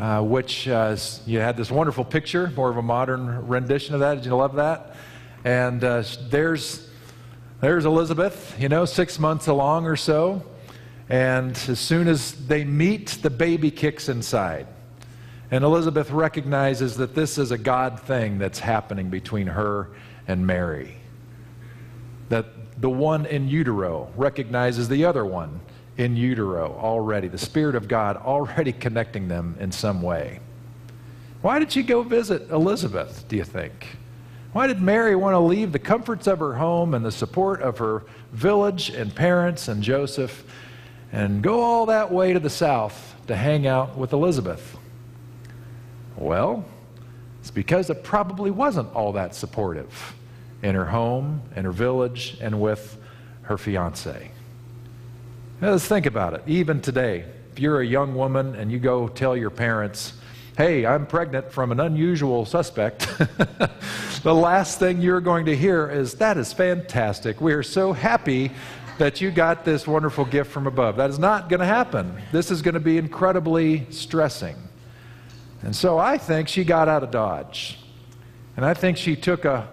uh, 0.00 0.22
which 0.22 0.66
uh, 0.66 0.96
you 1.26 1.38
had 1.40 1.58
this 1.58 1.70
wonderful 1.70 2.04
picture, 2.04 2.50
more 2.56 2.70
of 2.70 2.78
a 2.78 2.82
modern 2.82 3.46
rendition 3.46 3.94
of 3.94 4.00
that. 4.00 4.14
Did 4.14 4.24
you 4.24 4.34
love 4.34 4.54
that? 4.54 4.96
And 5.44 5.84
uh, 5.84 6.02
there's, 6.30 6.88
there's 7.60 7.84
Elizabeth, 7.84 8.56
you 8.58 8.70
know, 8.70 8.86
six 8.86 9.18
months 9.18 9.46
along 9.46 9.84
or 9.84 9.96
so. 9.96 10.42
And 11.10 11.50
as 11.68 11.78
soon 11.78 12.08
as 12.08 12.32
they 12.46 12.64
meet, 12.64 13.18
the 13.20 13.28
baby 13.28 13.70
kicks 13.70 14.08
inside. 14.08 14.66
And 15.50 15.64
Elizabeth 15.64 16.10
recognizes 16.10 16.96
that 16.96 17.14
this 17.14 17.36
is 17.36 17.50
a 17.50 17.58
God 17.58 18.00
thing 18.00 18.38
that's 18.38 18.60
happening 18.60 19.10
between 19.10 19.48
her 19.48 19.90
and 20.26 20.46
Mary. 20.46 20.96
That 22.30 22.46
the 22.80 22.88
one 22.88 23.26
in 23.26 23.48
utero 23.48 24.10
recognizes 24.16 24.88
the 24.88 25.04
other 25.04 25.26
one 25.26 25.60
in 25.96 26.16
utero 26.16 26.76
already, 26.78 27.28
the 27.28 27.38
Spirit 27.38 27.74
of 27.74 27.88
God 27.88 28.16
already 28.16 28.72
connecting 28.72 29.28
them 29.28 29.56
in 29.60 29.72
some 29.72 30.02
way. 30.02 30.40
Why 31.42 31.58
did 31.58 31.72
she 31.72 31.82
go 31.82 32.02
visit 32.02 32.50
Elizabeth, 32.50 33.24
do 33.28 33.36
you 33.36 33.44
think? 33.44 33.96
Why 34.52 34.66
did 34.66 34.82
Mary 34.82 35.14
want 35.14 35.34
to 35.34 35.38
leave 35.38 35.72
the 35.72 35.78
comforts 35.78 36.26
of 36.26 36.40
her 36.40 36.54
home 36.54 36.94
and 36.94 37.04
the 37.04 37.12
support 37.12 37.62
of 37.62 37.78
her 37.78 38.04
village 38.32 38.90
and 38.90 39.14
parents 39.14 39.68
and 39.68 39.82
Joseph 39.82 40.44
and 41.12 41.42
go 41.42 41.60
all 41.60 41.86
that 41.86 42.12
way 42.12 42.32
to 42.32 42.40
the 42.40 42.50
south 42.50 43.14
to 43.26 43.36
hang 43.36 43.66
out 43.66 43.96
with 43.96 44.12
Elizabeth? 44.12 44.76
Well, 46.16 46.64
it's 47.40 47.50
because 47.50 47.90
it 47.90 48.02
probably 48.04 48.50
wasn't 48.50 48.92
all 48.94 49.12
that 49.12 49.34
supportive 49.34 50.14
in 50.62 50.74
her 50.74 50.86
home, 50.86 51.42
in 51.56 51.64
her 51.64 51.72
village, 51.72 52.36
and 52.40 52.60
with 52.60 52.98
her 53.42 53.56
fiance. 53.56 54.30
Now, 55.60 55.72
let's 55.72 55.86
think 55.86 56.06
about 56.06 56.32
it. 56.32 56.42
Even 56.46 56.80
today, 56.80 57.26
if 57.52 57.58
you're 57.58 57.82
a 57.82 57.86
young 57.86 58.14
woman 58.14 58.54
and 58.54 58.72
you 58.72 58.78
go 58.78 59.08
tell 59.08 59.36
your 59.36 59.50
parents, 59.50 60.14
hey, 60.56 60.86
I'm 60.86 61.06
pregnant 61.06 61.52
from 61.52 61.70
an 61.70 61.80
unusual 61.80 62.46
suspect, 62.46 63.06
the 64.22 64.34
last 64.34 64.78
thing 64.78 65.02
you're 65.02 65.20
going 65.20 65.44
to 65.46 65.54
hear 65.54 65.86
is, 65.90 66.14
that 66.14 66.38
is 66.38 66.54
fantastic. 66.54 67.42
We 67.42 67.52
are 67.52 67.62
so 67.62 67.92
happy 67.92 68.52
that 68.96 69.20
you 69.20 69.30
got 69.30 69.66
this 69.66 69.86
wonderful 69.86 70.24
gift 70.24 70.50
from 70.50 70.66
above. 70.66 70.96
That 70.96 71.10
is 71.10 71.18
not 71.18 71.50
going 71.50 71.60
to 71.60 71.66
happen. 71.66 72.22
This 72.32 72.50
is 72.50 72.62
going 72.62 72.74
to 72.74 72.80
be 72.80 72.96
incredibly 72.96 73.86
stressing. 73.90 74.56
And 75.60 75.76
so 75.76 75.98
I 75.98 76.16
think 76.16 76.48
she 76.48 76.64
got 76.64 76.88
out 76.88 77.02
of 77.02 77.10
Dodge. 77.10 77.78
And 78.56 78.64
I 78.64 78.72
think 78.72 78.96
she 78.96 79.14
took 79.14 79.44
a, 79.44 79.68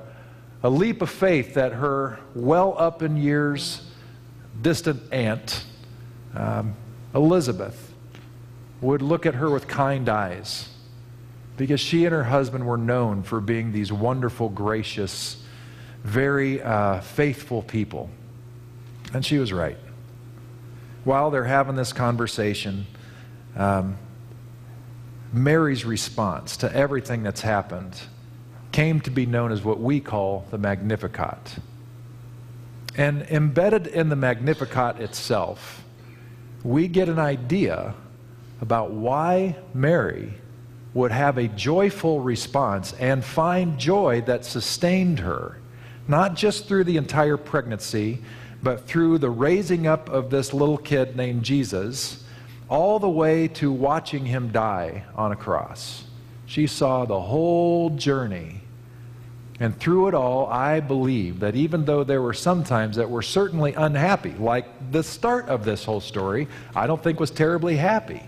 a 0.64 0.70
leap 0.70 1.02
of 1.02 1.10
faith 1.10 1.54
that 1.54 1.72
her 1.72 2.20
well 2.36 2.76
up 2.78 3.02
in 3.02 3.16
years 3.16 3.84
distant 4.62 5.02
aunt, 5.14 5.64
um, 6.38 6.76
Elizabeth, 7.14 7.94
would 8.82 9.02
look 9.02 9.26
at 9.26 9.36
her 9.36 9.50
with 9.50 9.68
kind 9.68 10.08
eyes 10.08 10.70
because 11.58 11.80
she 11.80 12.06
and 12.06 12.14
her 12.14 12.26
husband 12.26 12.66
were 12.66 12.78
known 12.78 13.24
for 13.24 13.42
being 13.42 13.72
these 13.72 13.92
wonderful, 13.92 14.50
gracious, 14.50 15.44
very 16.04 16.62
uh, 16.62 17.02
faithful 17.02 17.64
people. 17.64 18.10
And 19.14 19.26
she 19.26 19.40
was 19.40 19.52
right. 19.52 19.78
While 21.04 21.32
they're 21.32 21.46
having 21.46 21.76
this 21.76 21.94
conversation, 21.94 22.86
um, 23.56 23.98
Mary's 25.34 25.86
response 25.86 26.58
to 26.58 26.74
everything 26.76 27.24
that's 27.24 27.42
happened 27.42 28.00
came 28.72 29.02
to 29.02 29.10
be 29.10 29.26
known 29.26 29.52
as 29.52 29.64
what 29.64 29.80
we 29.80 30.00
call 30.00 30.46
the 30.52 30.58
Magnificat. 30.58 31.58
And 32.96 33.24
embedded 33.24 33.88
in 33.88 34.10
the 34.10 34.16
Magnificat 34.16 35.00
itself, 35.00 35.84
we 36.64 36.88
get 36.88 37.10
an 37.10 37.20
idea 37.20 37.94
about 38.62 38.92
why 38.92 39.56
Mary 39.74 40.34
would 40.94 41.12
have 41.12 41.38
a 41.38 41.48
joyful 41.48 42.20
response 42.22 42.94
and 42.94 43.24
find 43.24 43.78
joy 43.78 44.22
that 44.22 44.44
sustained 44.44 45.20
her, 45.20 45.60
not 46.08 46.34
just 46.34 46.68
through 46.68 46.84
the 46.84 46.98
entire 46.98 47.38
pregnancy, 47.38 48.20
but 48.64 48.88
through 48.88 49.20
the 49.20 49.30
raising 49.30 49.86
up 49.86 50.10
of 50.10 50.30
this 50.30 50.54
little 50.54 50.78
kid 50.78 51.16
named 51.16 51.44
Jesus, 51.44 52.24
all 52.70 53.00
the 53.00 53.10
way 53.10 53.48
to 53.48 53.72
watching 53.72 54.26
him 54.26 54.52
die 54.52 55.04
on 55.16 55.32
a 55.32 55.36
cross. 55.36 56.06
She 56.46 56.66
saw 56.66 57.06
the 57.06 57.22
whole 57.22 57.92
journey. 57.92 58.62
And 59.60 59.78
through 59.80 60.10
it 60.10 60.14
all, 60.14 60.46
I 60.48 60.80
believe 60.80 61.40
that 61.40 61.56
even 61.56 61.86
though 61.86 62.04
there 62.04 62.22
were 62.22 62.34
some 62.34 62.64
times 62.64 62.98
that 62.98 63.10
were 63.10 63.24
certainly 63.24 63.74
unhappy, 63.74 64.34
like 64.34 64.92
the 64.92 65.02
start 65.02 65.50
of 65.50 65.66
this 65.66 65.84
whole 65.84 66.00
story, 66.00 66.48
I 66.76 66.86
don't 66.86 67.02
think 67.02 67.20
was 67.20 67.32
terribly 67.32 67.76
happy. 67.76 68.22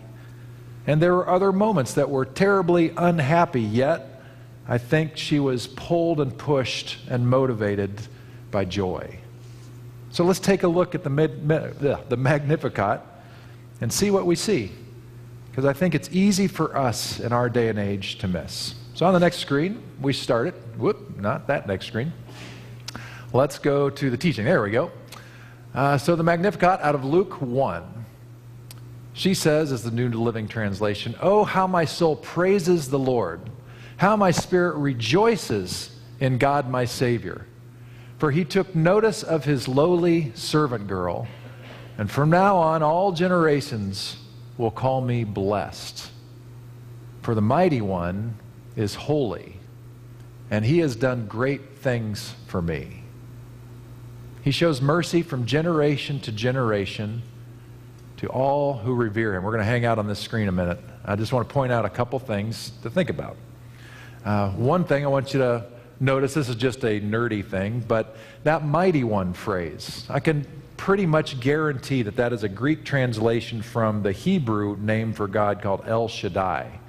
And 0.88 1.00
there 1.00 1.14
were 1.14 1.30
other 1.30 1.52
moments 1.52 1.94
that 1.94 2.10
were 2.10 2.26
terribly 2.26 2.92
unhappy, 2.98 3.62
yet 3.62 4.24
I 4.68 4.80
think 4.80 5.18
she 5.18 5.40
was 5.40 5.68
pulled 5.68 6.20
and 6.20 6.36
pushed 6.36 6.98
and 7.08 7.30
motivated 7.30 7.92
by 8.50 8.66
joy. 8.66 9.20
So 10.12 10.24
let's 10.24 10.40
take 10.40 10.64
a 10.64 10.68
look 10.68 10.96
at 10.96 11.04
the, 11.04 11.12
mid, 11.12 11.48
the 11.48 12.18
Magnificat 12.18 13.02
and 13.82 13.94
see 13.94 14.10
what 14.10 14.26
we 14.26 14.36
see. 14.36 14.72
because 15.60 15.66
I 15.66 15.74
think 15.74 15.94
it's 15.94 16.10
easy 16.12 16.48
for 16.48 16.78
us 16.78 17.20
in 17.20 17.34
our 17.34 17.50
day 17.50 17.68
and 17.68 17.78
age 17.78 18.18
to 18.20 18.28
miss. 18.30 18.76
So 19.00 19.06
on 19.06 19.14
the 19.14 19.20
next 19.22 19.38
screen, 19.38 19.82
we 20.02 20.12
start 20.12 20.48
it. 20.48 20.56
Whoop, 20.78 21.18
not 21.18 21.48
that 21.48 21.68
next 21.68 21.86
screen. 21.86 22.12
Let's 23.32 23.58
go 23.58 23.90
to 23.90 24.10
the 24.10 24.18
teaching. 24.18 24.44
There 24.44 24.62
we 24.62 24.72
go. 24.72 24.92
Uh, 25.74 25.98
so 25.98 26.18
the 26.18 26.24
Magnificat 26.24 26.82
out 26.82 26.96
of 26.96 27.06
Luke 27.06 27.40
1. 27.40 28.06
She 29.14 29.34
says, 29.34 29.72
as 29.72 29.84
the 29.84 29.92
New 29.92 30.10
Living 30.10 30.50
Translation, 30.50 31.16
Oh, 31.22 31.46
how 31.46 31.66
my 31.66 31.86
soul 31.86 32.18
praises 32.18 32.90
the 32.90 33.00
Lord, 33.00 33.40
how 33.96 34.18
my 34.18 34.32
spirit 34.32 34.76
rejoices 34.76 35.98
in 36.20 36.38
God 36.38 36.70
my 36.70 36.84
Savior. 36.84 37.46
For 38.18 38.32
he 38.32 38.44
took 38.44 38.76
notice 38.76 39.24
of 39.24 39.46
his 39.46 39.70
lowly 39.70 40.34
servant 40.36 40.88
girl, 40.88 41.26
and 41.98 42.12
from 42.12 42.30
now 42.30 42.58
on 42.58 42.84
all 42.84 43.14
generations 43.14 44.18
will 44.58 44.72
call 44.72 45.00
me 45.00 45.24
blessed. 45.24 46.12
For 47.22 47.34
the 47.34 47.42
mighty 47.42 47.80
one 47.80 48.38
is 48.80 48.96
holy, 48.96 49.58
and 50.50 50.64
he 50.64 50.80
has 50.80 50.96
done 50.96 51.28
great 51.28 51.80
things 51.80 52.34
for 52.48 52.62
me. 52.62 53.04
He 54.42 54.52
shows 54.52 54.82
mercy 54.82 55.22
from 55.22 55.46
generation 55.46 56.22
to 56.22 56.32
generation 56.32 57.22
to 58.18 58.28
all 58.28 58.78
who 58.78 58.96
revere 58.96 59.36
him. 59.36 59.44
We're 59.44 59.52
going 59.52 59.64
to 59.64 59.70
hang 59.70 59.84
out 59.84 60.00
on 60.00 60.08
this 60.08 60.20
screen 60.20 60.48
a 60.48 60.52
minute. 60.54 60.80
I 61.04 61.18
just 61.18 61.34
want 61.34 61.48
to 61.48 61.54
point 61.54 61.74
out 61.74 61.84
a 61.84 61.90
couple 61.90 62.20
things 62.20 62.72
to 62.84 62.90
think 62.90 63.10
about. 63.10 63.36
Uh, 64.24 64.52
one 64.52 64.86
thing 64.86 65.04
I 65.04 65.08
want 65.10 65.34
you 65.34 65.40
to 65.40 65.66
notice 66.00 66.34
this 66.34 66.48
is 66.48 66.56
just 66.56 66.84
a 66.86 67.02
nerdy 67.02 67.46
thing, 67.46 67.84
but 67.86 68.16
that 68.44 68.66
mighty 68.66 69.04
one 69.04 69.34
phrase, 69.34 70.06
I 70.10 70.22
can 70.22 70.48
pretty 70.78 71.06
much 71.06 71.42
guarantee 71.42 72.04
that 72.04 72.16
that 72.16 72.32
is 72.32 72.44
a 72.44 72.50
Greek 72.50 72.86
translation 72.86 73.62
from 73.62 74.04
the 74.04 74.14
Hebrew 74.14 74.78
name 74.78 75.12
for 75.12 75.28
God 75.28 75.62
called 75.62 75.84
El 75.86 76.08
Shaddai. 76.08 76.80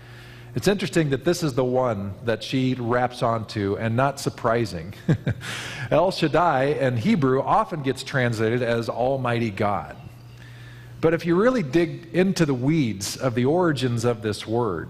It's 0.54 0.66
interesting 0.66 1.11
that 1.11 1.25
this 1.25 1.42
is 1.42 1.54
the 1.54 1.64
one 1.64 2.14
that 2.25 2.42
she 2.42 2.75
wraps 2.75 3.23
onto, 3.23 3.76
and 3.76 3.95
not 3.95 4.19
surprising. 4.19 4.95
El 5.90 6.11
Shaddai 6.11 6.64
in 6.64 6.97
Hebrew 6.97 7.40
often 7.40 7.83
gets 7.83 8.02
translated 8.02 8.62
as 8.62 8.88
Almighty 8.88 9.50
God. 9.50 9.97
But 11.00 11.14
if 11.14 11.25
you 11.25 11.40
really 11.40 11.62
dig 11.62 12.09
into 12.12 12.45
the 12.45 12.54
weeds 12.54 13.16
of 13.16 13.35
the 13.35 13.45
origins 13.45 14.04
of 14.04 14.23
this 14.23 14.47
word, 14.47 14.88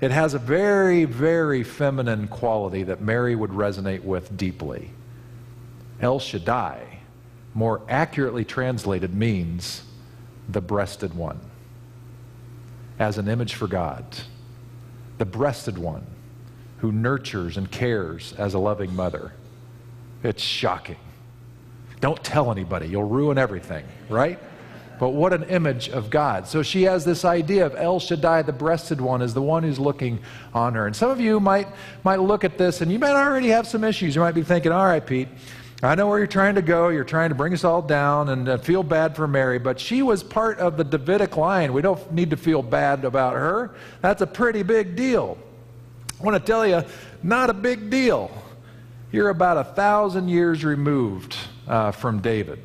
it 0.00 0.10
has 0.10 0.34
a 0.34 0.38
very, 0.38 1.04
very 1.04 1.62
feminine 1.62 2.28
quality 2.28 2.84
that 2.84 3.00
Mary 3.00 3.34
would 3.34 3.50
resonate 3.50 4.02
with 4.02 4.36
deeply. 4.36 4.90
El 6.00 6.18
Shaddai 6.18 6.92
more 7.54 7.82
accurately 7.88 8.44
translated, 8.44 9.14
means 9.14 9.82
the 10.48 10.60
breasted 10.60 11.14
one, 11.14 11.40
as 12.98 13.18
an 13.18 13.28
image 13.28 13.54
for 13.54 13.66
God. 13.66 14.04
The 15.18 15.24
breasted 15.24 15.78
one 15.78 16.06
who 16.78 16.90
nurtures 16.90 17.56
and 17.56 17.70
cares 17.70 18.32
as 18.38 18.54
a 18.54 18.58
loving 18.58 18.94
mother. 18.96 19.32
It's 20.22 20.42
shocking. 20.42 20.96
Don't 22.00 22.22
tell 22.24 22.50
anybody, 22.50 22.88
you'll 22.88 23.04
ruin 23.04 23.38
everything, 23.38 23.84
right? 24.08 24.38
But 24.98 25.10
what 25.10 25.32
an 25.32 25.44
image 25.44 25.88
of 25.88 26.10
God. 26.10 26.46
So 26.46 26.62
she 26.62 26.82
has 26.82 27.04
this 27.04 27.24
idea 27.24 27.66
of 27.66 27.74
El 27.76 27.98
Shaddai, 27.98 28.42
the 28.42 28.52
breasted 28.52 29.00
one, 29.00 29.22
is 29.22 29.34
the 29.34 29.42
one 29.42 29.62
who's 29.62 29.78
looking 29.78 30.20
on 30.54 30.74
her. 30.74 30.86
And 30.86 30.94
some 30.94 31.10
of 31.10 31.20
you 31.20 31.40
might, 31.40 31.68
might 32.04 32.20
look 32.20 32.44
at 32.44 32.58
this 32.58 32.80
and 32.80 32.92
you 32.92 32.98
might 32.98 33.14
already 33.14 33.48
have 33.48 33.66
some 33.66 33.84
issues. 33.84 34.14
You 34.14 34.20
might 34.20 34.34
be 34.34 34.42
thinking, 34.42 34.70
all 34.70 34.84
right, 34.84 35.04
Pete, 35.04 35.28
I 35.84 35.96
know 35.96 36.06
where 36.06 36.18
you're 36.18 36.28
trying 36.28 36.54
to 36.54 36.62
go. 36.62 36.90
You're 36.90 37.02
trying 37.02 37.30
to 37.30 37.34
bring 37.34 37.52
us 37.52 37.64
all 37.64 37.82
down 37.82 38.28
and 38.28 38.48
uh, 38.48 38.58
feel 38.58 38.84
bad 38.84 39.16
for 39.16 39.26
Mary, 39.26 39.58
but 39.58 39.80
she 39.80 40.00
was 40.00 40.22
part 40.22 40.58
of 40.60 40.76
the 40.76 40.84
Davidic 40.84 41.36
line. 41.36 41.72
We 41.72 41.82
don't 41.82 42.12
need 42.12 42.30
to 42.30 42.36
feel 42.36 42.62
bad 42.62 43.04
about 43.04 43.34
her. 43.34 43.74
That's 44.00 44.22
a 44.22 44.26
pretty 44.26 44.62
big 44.62 44.94
deal. 44.94 45.36
I 46.20 46.22
want 46.22 46.36
to 46.36 46.46
tell 46.46 46.64
you, 46.64 46.84
not 47.24 47.50
a 47.50 47.54
big 47.54 47.90
deal. 47.90 48.30
You're 49.10 49.30
about 49.30 49.56
a 49.56 49.64
thousand 49.64 50.28
years 50.28 50.64
removed 50.64 51.36
uh, 51.66 51.90
from 51.90 52.20
David. 52.20 52.60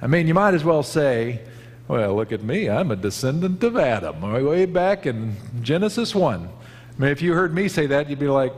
I 0.00 0.06
mean, 0.06 0.28
you 0.28 0.34
might 0.34 0.54
as 0.54 0.62
well 0.62 0.84
say, 0.84 1.40
well, 1.88 2.14
look 2.14 2.30
at 2.30 2.44
me. 2.44 2.70
I'm 2.70 2.92
a 2.92 2.96
descendant 2.96 3.62
of 3.64 3.76
Adam, 3.76 4.20
way 4.22 4.66
back 4.66 5.04
in 5.04 5.36
Genesis 5.62 6.14
1. 6.14 6.48
I 6.48 7.02
mean, 7.02 7.10
if 7.10 7.20
you 7.20 7.34
heard 7.34 7.52
me 7.52 7.66
say 7.66 7.86
that, 7.86 8.08
you'd 8.08 8.20
be 8.20 8.28
like, 8.28 8.54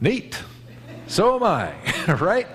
neat. 0.00 0.42
So 1.06 1.36
am 1.36 1.44
I, 1.44 1.72
right? 2.20 2.46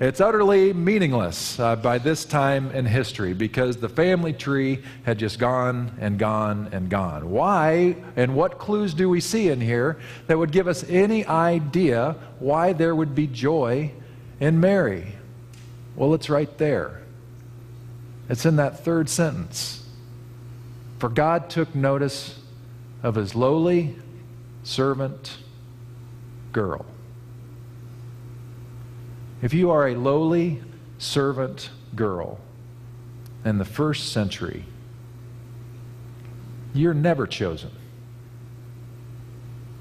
It's 0.00 0.20
utterly 0.20 0.72
meaningless 0.72 1.58
uh, 1.58 1.74
by 1.74 1.98
this 1.98 2.24
time 2.24 2.70
in 2.70 2.86
history 2.86 3.32
because 3.32 3.78
the 3.78 3.88
family 3.88 4.32
tree 4.32 4.84
had 5.04 5.18
just 5.18 5.40
gone 5.40 5.96
and 5.98 6.18
gone 6.18 6.68
and 6.70 6.88
gone. 6.88 7.30
Why 7.30 7.96
and 8.14 8.36
what 8.36 8.58
clues 8.58 8.94
do 8.94 9.08
we 9.08 9.20
see 9.20 9.48
in 9.48 9.60
here 9.60 9.98
that 10.28 10.38
would 10.38 10.52
give 10.52 10.68
us 10.68 10.84
any 10.88 11.26
idea 11.26 12.14
why 12.38 12.74
there 12.74 12.94
would 12.94 13.14
be 13.14 13.26
joy 13.26 13.90
in 14.38 14.60
Mary? 14.60 15.14
Well, 15.96 16.14
it's 16.14 16.30
right 16.30 16.56
there. 16.58 17.02
It's 18.28 18.46
in 18.46 18.56
that 18.56 18.84
third 18.84 19.08
sentence. 19.08 19.84
For 21.00 21.08
God 21.08 21.50
took 21.50 21.74
notice 21.74 22.38
of 23.02 23.16
his 23.16 23.34
lowly 23.34 23.96
servant 24.62 25.38
girl. 26.52 26.86
If 29.40 29.54
you 29.54 29.70
are 29.70 29.88
a 29.88 29.94
lowly 29.94 30.62
servant 30.98 31.70
girl 31.94 32.40
in 33.44 33.58
the 33.58 33.64
first 33.64 34.12
century, 34.12 34.64
you're 36.74 36.94
never 36.94 37.26
chosen. 37.26 37.70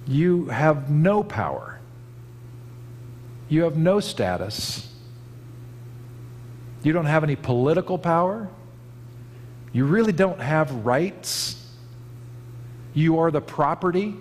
You 0.06 0.46
have 0.46 0.90
no 0.90 1.24
power. 1.24 1.80
You 3.50 3.64
have 3.64 3.78
no 3.78 4.00
status. 4.00 4.94
You 6.84 6.94
don't 6.94 7.06
have 7.06 7.24
any 7.24 7.36
political 7.36 7.98
power. 7.98 8.48
You 9.74 9.86
really 9.86 10.14
don't 10.14 10.40
have 10.40 10.72
rights. 10.86 11.62
You 12.94 13.20
are 13.20 13.32
the 13.32 13.42
property 13.42 14.16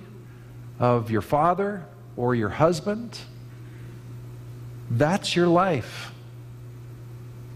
of 0.79 1.11
your 1.11 1.23
father 1.23 1.85
or 2.17 2.35
your 2.35 2.49
husband 2.49 3.19
that's 4.91 5.35
your 5.35 5.49
life. 5.49 6.13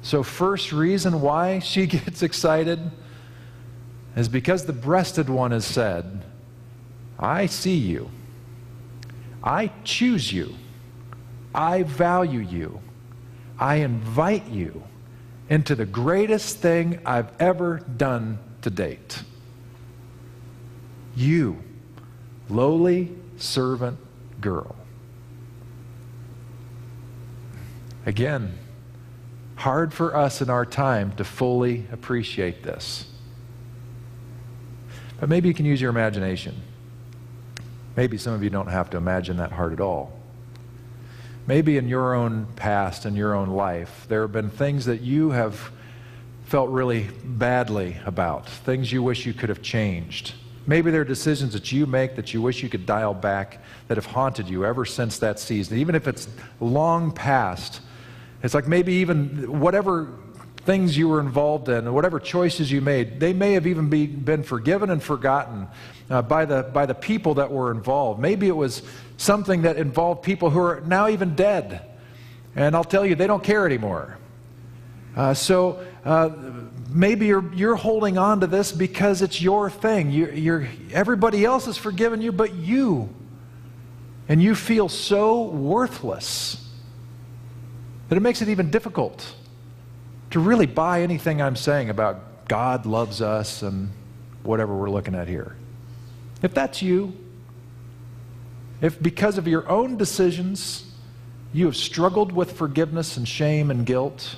So, 0.03 0.23
first 0.23 0.73
reason 0.73 1.21
why 1.21 1.59
she 1.59 1.87
gets 1.99 2.23
excited 2.23 2.81
is 4.17 4.29
because 4.29 4.65
the 4.65 4.73
breasted 4.73 5.29
one 5.29 5.51
has 5.53 5.65
said, 5.65 6.25
I 7.19 7.47
see 7.47 7.77
you. 7.77 8.11
I 9.43 9.71
choose 9.85 10.33
you. 10.33 10.55
I 11.55 11.83
value 11.83 12.41
you. 12.41 12.81
I 13.59 13.77
invite 13.77 14.49
you 14.49 14.83
into 15.49 15.75
the 15.75 15.85
greatest 15.85 16.59
thing 16.59 17.01
I've 17.05 17.31
ever 17.41 17.79
done 17.79 18.39
to 18.63 18.71
date. 18.71 19.23
You, 21.15 21.63
lowly 22.49 23.15
servant 23.37 23.99
girl. 24.41 24.77
Again, 28.11 28.59
hard 29.55 29.95
for 29.95 30.17
us 30.17 30.43
in 30.43 30.51
our 30.51 30.67
time 30.67 31.13
to 31.13 31.23
fully 31.23 31.87
appreciate 31.93 32.65
this. 32.65 33.07
But 35.21 35.29
maybe 35.29 35.47
you 35.47 35.55
can 35.55 35.65
use 35.65 35.81
your 35.81 35.91
imagination. 35.91 36.61
Maybe 37.97 38.19
some 38.19 38.33
of 38.33 38.43
you 38.43 38.51
don't 38.51 38.67
have 38.67 38.91
to 38.91 38.97
imagine 38.97 39.37
that 39.37 39.53
hard 39.53 39.73
at 39.73 39.81
all. 39.81 40.19
Maybe 41.47 41.77
in 41.77 41.89
your 41.89 42.15
own 42.15 42.49
past 42.57 43.05
and 43.05 43.17
your 43.17 43.33
own 43.33 43.51
life, 43.51 44.07
there 44.09 44.23
have 44.23 44.33
been 44.33 44.51
things 44.51 44.87
that 44.87 45.03
you 45.03 45.31
have 45.31 45.71
felt 46.47 46.69
really 46.71 47.07
badly 47.23 47.97
about, 48.07 48.49
things 48.49 48.91
you 48.91 49.05
wish 49.05 49.25
you 49.25 49.35
could 49.35 49.51
have 49.51 49.63
changed. 49.63 50.35
Maybe 50.67 50.91
there 50.91 51.03
are 51.03 51.05
decisions 51.05 51.53
that 51.53 51.71
you 51.71 51.87
make 51.87 52.17
that 52.17 52.35
you 52.35 52.43
wish 52.43 52.61
you 52.61 52.69
could 52.69 52.87
dial 52.87 53.15
back 53.15 53.63
that 53.87 53.97
have 53.97 54.07
haunted 54.07 54.49
you 54.49 54.65
ever 54.65 54.85
since 54.85 55.21
that 55.21 55.39
season. 55.39 55.79
Even 55.79 55.95
if 55.95 56.09
it's 56.09 56.27
long 56.59 57.13
past, 57.13 57.83
it's 58.43 58.55
like 58.55 58.67
maybe 58.67 58.95
even 58.95 59.61
whatever 59.61 60.09
things 60.65 60.97
you 60.97 61.09
were 61.09 61.21
involved 61.21 61.69
in, 61.69 61.93
whatever 61.93 62.21
choices 62.21 62.71
you 62.71 62.81
made, 62.81 63.19
they 63.19 63.33
may 63.33 63.53
have 63.55 63.67
even 63.67 63.89
be, 63.89 64.07
been 64.07 64.43
forgiven 64.43 64.91
and 64.91 65.03
forgotten 65.03 65.67
uh, 66.11 66.23
by, 66.23 66.45
the, 66.45 66.63
by 66.63 66.87
the 66.87 66.95
people 66.95 67.35
that 67.35 67.51
were 67.51 67.71
involved. 67.71 68.21
Maybe 68.21 68.47
it 68.49 68.57
was 68.57 68.83
something 69.17 69.63
that 69.63 69.77
involved 69.77 70.23
people 70.23 70.51
who 70.51 70.61
are 70.61 70.81
now 70.83 71.09
even 71.09 71.35
dead. 71.35 71.83
And 72.55 72.75
I'll 72.75 72.85
tell 72.85 73.07
you, 73.07 73.15
they 73.15 73.27
don't 73.27 73.43
care 73.43 73.67
anymore. 73.67 74.19
Uh, 75.17 75.35
so 75.35 75.85
uh, 76.05 76.31
maybe 76.91 77.27
you're, 77.27 77.53
you're 77.55 77.77
holding 77.77 78.19
on 78.19 78.41
to 78.41 78.47
this 78.47 78.71
because 78.71 79.23
it's 79.23 79.41
your 79.41 79.71
thing. 79.71 80.11
You, 80.11 80.31
you're, 80.31 80.69
everybody 80.93 81.45
else 81.45 81.67
has 81.67 81.77
forgiven 81.77 82.21
you, 82.21 82.33
but 82.33 82.55
you. 82.55 83.09
And 84.29 84.43
you 84.43 84.55
feel 84.55 84.89
so 84.89 85.43
worthless 85.43 86.70
that 88.11 88.17
it 88.17 88.21
makes 88.21 88.43
it 88.43 88.49
even 88.49 88.71
difficult 88.71 89.35
to 90.31 90.41
really 90.41 90.67
buy 90.67 91.03
anything 91.03 91.41
I'm 91.41 91.55
saying 91.55 91.91
about 91.91 92.49
God 92.49 92.85
loves 92.85 93.23
us 93.23 93.63
and 93.63 93.93
whatever 94.43 94.77
we're 94.77 94.91
looking 94.91 95.15
at 95.15 95.29
here. 95.29 95.55
If 96.43 96.53
that's 96.53 96.83
you, 96.83 97.17
if 98.81 99.01
because 99.01 99.39
of 99.39 99.47
your 99.47 99.69
own 99.69 99.97
decisions 99.97 100.93
you 101.53 101.67
have 101.67 101.77
struggled 101.77 102.33
with 102.33 102.53
forgiveness 102.53 103.17
and 103.17 103.29
shame 103.29 103.71
and 103.71 103.87
guilt, 103.87 104.35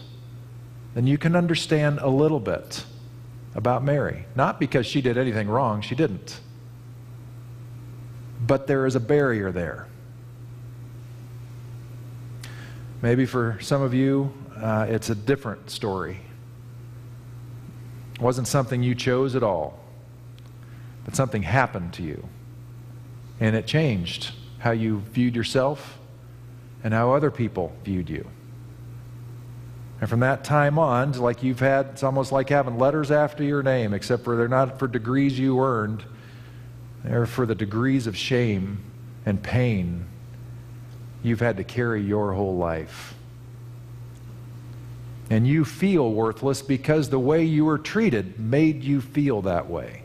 then 0.95 1.07
you 1.07 1.17
can 1.17 1.35
understand 1.35 1.99
a 2.01 2.09
little 2.09 2.41
bit 2.41 2.85
about 3.55 3.83
Mary. 3.83 4.27
Not 4.37 4.61
because 4.61 4.87
she 4.87 5.01
did 5.01 5.17
anything 5.17 5.49
wrong, 5.49 5.81
she 5.81 5.95
didn't. 5.95 6.41
But 8.47 8.67
there 8.67 8.85
is 8.85 8.97
a 8.97 9.01
barrier 9.01 9.51
there. 9.51 9.87
Maybe 13.03 13.27
for 13.27 13.59
some 13.61 13.83
of 13.83 13.93
you, 13.93 14.33
uh, 14.57 14.87
it's 14.89 15.11
a 15.11 15.17
different 15.17 15.71
story. 15.71 16.21
It 18.15 18.21
wasn't 18.21 18.47
something 18.47 18.81
you 18.81 18.95
chose 18.95 19.35
at 19.35 19.43
all, 19.43 19.81
but 21.05 21.17
something 21.17 21.43
happened 21.43 21.93
to 21.95 22.03
you. 22.05 22.29
And 23.41 23.57
it 23.57 23.67
changed 23.67 24.33
how 24.59 24.71
you 24.71 25.01
viewed 25.01 25.35
yourself 25.35 25.99
and 26.85 26.95
how 26.95 27.13
other 27.13 27.33
people 27.33 27.73
viewed 27.85 28.09
you. 28.09 28.25
And 30.01 30.09
from 30.09 30.21
that 30.21 30.45
time 30.45 30.79
on, 30.79 31.13
like 31.13 31.43
you've 31.43 31.61
had, 31.61 31.87
it's 31.87 32.05
almost 32.05 32.31
like 32.31 32.49
having 32.51 32.79
letters 32.79 33.11
after 33.11 33.43
your 33.43 33.65
name, 33.65 33.95
except 33.95 34.23
for 34.23 34.37
they're 34.37 34.47
not 34.47 34.79
for 34.79 34.87
degrees 34.87 35.37
you 35.37 35.61
earned, 35.61 36.05
they're 37.03 37.27
for 37.27 37.47
the 37.47 37.55
degrees 37.57 38.07
of 38.07 38.17
shame 38.17 38.85
and 39.27 39.43
pain 39.43 40.07
you've 41.23 41.41
had 41.41 41.57
to 41.57 41.65
carry 41.65 42.03
your 42.03 42.33
whole 42.33 42.57
life. 42.57 43.15
And 45.31 45.47
you 45.47 45.65
feel 45.65 46.13
worthless 46.13 46.61
because 46.61 47.09
the 47.09 47.19
way 47.19 47.45
you 47.45 47.65
were 47.65 47.79
treated 47.79 48.39
made 48.39 48.83
you 48.83 49.01
feel 49.01 49.43
that 49.43 49.71
way. 49.71 50.03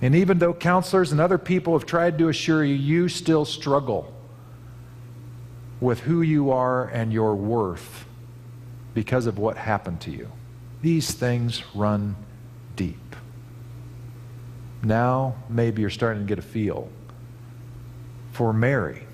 And 0.00 0.14
even 0.14 0.38
though 0.38 0.54
counselors 0.54 1.12
and 1.12 1.20
other 1.20 1.38
people 1.38 1.72
have 1.72 1.86
tried 1.86 2.18
to 2.18 2.28
assure 2.28 2.64
you, 2.64 2.74
you 2.74 3.08
still 3.08 3.44
struggle 3.44 4.12
with 5.80 6.00
who 6.00 6.22
you 6.22 6.50
are 6.50 6.86
and 6.88 7.12
your 7.12 7.34
worth 7.34 8.06
because 8.94 9.26
of 9.26 9.38
what 9.38 9.56
happened 9.56 10.00
to 10.02 10.10
you. 10.10 10.30
These 10.82 11.12
things 11.12 11.62
run 11.74 12.16
deep. 12.76 13.16
Now, 14.82 15.36
maybe 15.48 15.82
you're 15.82 15.90
starting 15.90 16.22
to 16.22 16.28
get 16.28 16.38
a 16.38 16.42
feel 16.42 16.88
for 18.32 18.52
Mary, 18.52 19.05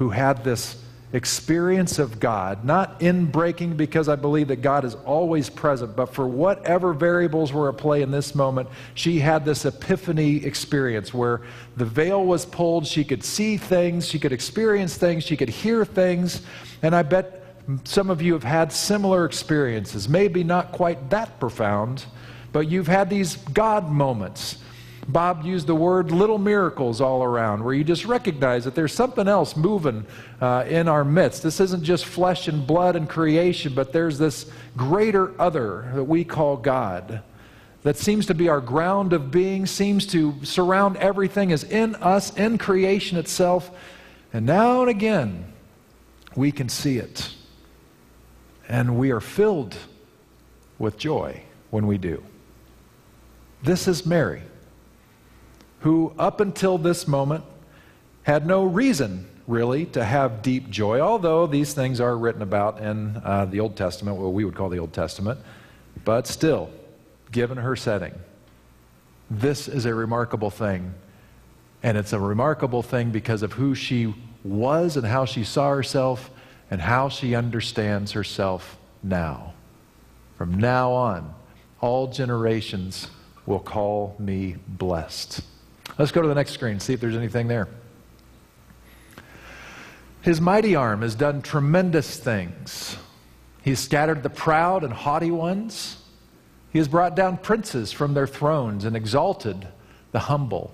who 0.00 0.08
had 0.08 0.42
this 0.42 0.82
experience 1.12 1.98
of 1.98 2.18
God, 2.18 2.64
not 2.64 3.02
in 3.02 3.26
breaking 3.26 3.76
because 3.76 4.08
I 4.08 4.16
believe 4.16 4.48
that 4.48 4.62
God 4.62 4.86
is 4.86 4.94
always 5.04 5.50
present, 5.50 5.94
but 5.94 6.14
for 6.14 6.26
whatever 6.26 6.94
variables 6.94 7.52
were 7.52 7.68
at 7.68 7.76
play 7.76 8.00
in 8.00 8.10
this 8.10 8.34
moment, 8.34 8.70
she 8.94 9.18
had 9.18 9.44
this 9.44 9.66
epiphany 9.66 10.42
experience 10.42 11.12
where 11.12 11.42
the 11.76 11.84
veil 11.84 12.24
was 12.24 12.46
pulled. 12.46 12.86
She 12.86 13.04
could 13.04 13.22
see 13.22 13.58
things, 13.58 14.08
she 14.08 14.18
could 14.18 14.32
experience 14.32 14.96
things, 14.96 15.22
she 15.22 15.36
could 15.36 15.50
hear 15.50 15.84
things. 15.84 16.40
And 16.80 16.94
I 16.94 17.02
bet 17.02 17.44
some 17.84 18.08
of 18.08 18.22
you 18.22 18.32
have 18.32 18.42
had 18.42 18.72
similar 18.72 19.26
experiences, 19.26 20.08
maybe 20.08 20.42
not 20.42 20.72
quite 20.72 21.10
that 21.10 21.38
profound, 21.38 22.06
but 22.52 22.70
you've 22.70 22.88
had 22.88 23.10
these 23.10 23.36
God 23.36 23.90
moments. 23.90 24.56
Bob 25.12 25.44
used 25.44 25.66
the 25.66 25.74
word 25.74 26.10
little 26.10 26.38
miracles 26.38 27.00
all 27.00 27.22
around, 27.22 27.64
where 27.64 27.74
you 27.74 27.84
just 27.84 28.04
recognize 28.04 28.64
that 28.64 28.74
there's 28.74 28.92
something 28.92 29.28
else 29.28 29.56
moving 29.56 30.06
uh, 30.40 30.64
in 30.68 30.88
our 30.88 31.04
midst. 31.04 31.42
This 31.42 31.60
isn't 31.60 31.82
just 31.82 32.04
flesh 32.04 32.48
and 32.48 32.66
blood 32.66 32.96
and 32.96 33.08
creation, 33.08 33.74
but 33.74 33.92
there's 33.92 34.18
this 34.18 34.50
greater 34.76 35.40
other 35.40 35.90
that 35.94 36.04
we 36.04 36.24
call 36.24 36.56
God 36.56 37.22
that 37.82 37.96
seems 37.96 38.26
to 38.26 38.34
be 38.34 38.48
our 38.48 38.60
ground 38.60 39.12
of 39.12 39.30
being, 39.30 39.64
seems 39.64 40.06
to 40.08 40.34
surround 40.44 40.96
everything, 40.98 41.50
is 41.50 41.64
in 41.64 41.94
us, 41.96 42.36
in 42.36 42.58
creation 42.58 43.16
itself. 43.16 43.70
And 44.32 44.44
now 44.44 44.82
and 44.82 44.90
again, 44.90 45.52
we 46.36 46.52
can 46.52 46.68
see 46.68 46.98
it. 46.98 47.34
And 48.68 48.98
we 48.98 49.10
are 49.10 49.20
filled 49.20 49.76
with 50.78 50.98
joy 50.98 51.42
when 51.70 51.86
we 51.86 51.98
do. 51.98 52.22
This 53.62 53.88
is 53.88 54.06
Mary, 54.06 54.42
who 55.80 56.14
up 56.18 56.40
until 56.40 56.78
this 56.78 57.06
moment 57.08 57.44
had 58.22 58.46
no 58.46 58.64
reason 58.64 59.26
really 59.46 59.86
to 59.86 60.04
have 60.04 60.42
deep 60.42 60.70
joy, 60.70 61.00
although 61.00 61.46
these 61.46 61.74
things 61.74 62.00
are 62.00 62.16
written 62.16 62.42
about 62.42 62.80
in 62.80 63.20
uh, 63.24 63.44
the 63.46 63.60
Old 63.60 63.76
Testament, 63.76 64.16
what 64.16 64.32
we 64.32 64.44
would 64.44 64.54
call 64.54 64.68
the 64.68 64.78
Old 64.78 64.92
Testament. 64.92 65.40
But 66.04 66.26
still, 66.26 66.70
given 67.32 67.58
her 67.58 67.74
setting, 67.74 68.14
this 69.30 69.68
is 69.68 69.86
a 69.86 69.94
remarkable 69.94 70.50
thing. 70.50 70.94
And 71.82 71.96
it's 71.96 72.12
a 72.12 72.20
remarkable 72.20 72.82
thing 72.82 73.10
because 73.10 73.42
of 73.42 73.54
who 73.54 73.74
she 73.74 74.14
was 74.44 74.96
and 74.96 75.06
how 75.06 75.24
she 75.24 75.44
saw 75.44 75.70
herself 75.70 76.30
and 76.70 76.80
how 76.80 77.08
she 77.08 77.34
understands 77.34 78.12
herself 78.12 78.78
now. 79.02 79.54
From 80.36 80.54
now 80.54 80.92
on, 80.92 81.34
all 81.80 82.06
generations 82.06 83.08
will 83.46 83.60
call 83.60 84.14
me 84.18 84.56
blessed. 84.68 85.42
Let's 86.00 86.12
go 86.12 86.22
to 86.22 86.28
the 86.28 86.34
next 86.34 86.52
screen, 86.52 86.80
see 86.80 86.94
if 86.94 87.00
there's 87.00 87.14
anything 87.14 87.46
there. 87.46 87.68
His 90.22 90.40
mighty 90.40 90.74
arm 90.74 91.02
has 91.02 91.14
done 91.14 91.42
tremendous 91.42 92.18
things. 92.18 92.96
He 93.60 93.68
has 93.68 93.80
scattered 93.80 94.22
the 94.22 94.30
proud 94.30 94.82
and 94.82 94.94
haughty 94.94 95.30
ones. 95.30 95.98
He 96.72 96.78
has 96.78 96.88
brought 96.88 97.14
down 97.14 97.36
princes 97.36 97.92
from 97.92 98.14
their 98.14 98.26
thrones 98.26 98.86
and 98.86 98.96
exalted 98.96 99.68
the 100.12 100.20
humble. 100.20 100.72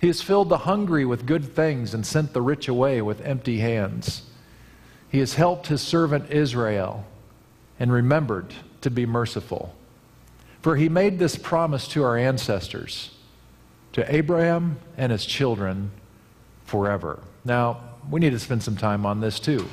He 0.00 0.08
has 0.08 0.20
filled 0.20 0.48
the 0.48 0.58
hungry 0.58 1.04
with 1.04 1.26
good 1.26 1.54
things 1.54 1.94
and 1.94 2.04
sent 2.04 2.32
the 2.32 2.42
rich 2.42 2.66
away 2.66 3.00
with 3.02 3.20
empty 3.20 3.58
hands. 3.60 4.22
He 5.08 5.20
has 5.20 5.34
helped 5.34 5.68
his 5.68 5.80
servant 5.80 6.32
Israel 6.32 7.06
and 7.78 7.92
remembered 7.92 8.52
to 8.80 8.90
be 8.90 9.06
merciful. 9.06 9.76
For 10.60 10.74
he 10.74 10.88
made 10.88 11.20
this 11.20 11.36
promise 11.36 11.86
to 11.88 12.02
our 12.02 12.16
ancestors, 12.16 13.13
to 13.94 14.14
Abraham 14.14 14.78
and 14.96 15.10
his 15.10 15.24
children 15.24 15.90
forever. 16.66 17.20
Now, 17.44 17.80
we 18.10 18.20
need 18.20 18.30
to 18.30 18.38
spend 18.38 18.62
some 18.62 18.76
time 18.76 19.06
on 19.06 19.20
this 19.20 19.40
too. 19.40 19.66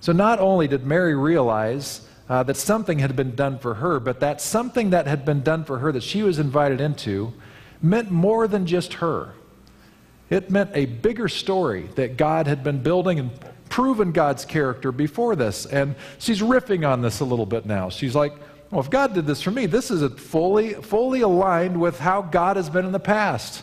So, 0.00 0.12
not 0.12 0.38
only 0.38 0.68
did 0.68 0.86
Mary 0.86 1.14
realize 1.14 2.08
uh, 2.28 2.42
that 2.44 2.56
something 2.56 2.98
had 2.98 3.16
been 3.16 3.34
done 3.34 3.58
for 3.58 3.74
her, 3.74 4.00
but 4.00 4.20
that 4.20 4.40
something 4.40 4.90
that 4.90 5.06
had 5.06 5.24
been 5.24 5.42
done 5.42 5.64
for 5.64 5.78
her 5.78 5.92
that 5.92 6.02
she 6.02 6.22
was 6.22 6.38
invited 6.38 6.80
into 6.80 7.32
meant 7.82 8.10
more 8.10 8.46
than 8.46 8.66
just 8.66 8.94
her. 8.94 9.34
It 10.30 10.50
meant 10.50 10.70
a 10.74 10.84
bigger 10.86 11.28
story 11.28 11.88
that 11.94 12.16
God 12.16 12.46
had 12.46 12.62
been 12.62 12.82
building 12.82 13.18
and 13.18 13.30
proven 13.70 14.12
God's 14.12 14.44
character 14.44 14.92
before 14.92 15.36
this. 15.36 15.66
And 15.66 15.96
she's 16.18 16.40
riffing 16.40 16.88
on 16.88 17.00
this 17.02 17.20
a 17.20 17.24
little 17.24 17.46
bit 17.46 17.66
now. 17.66 17.88
She's 17.88 18.14
like, 18.14 18.34
well, 18.70 18.80
if 18.80 18.90
God 18.90 19.14
did 19.14 19.26
this 19.26 19.42
for 19.42 19.50
me, 19.50 19.66
this 19.66 19.90
is 19.90 20.12
fully, 20.20 20.74
fully 20.74 21.22
aligned 21.22 21.80
with 21.80 21.98
how 21.98 22.22
God 22.22 22.56
has 22.56 22.68
been 22.68 22.84
in 22.84 22.92
the 22.92 23.00
past. 23.00 23.62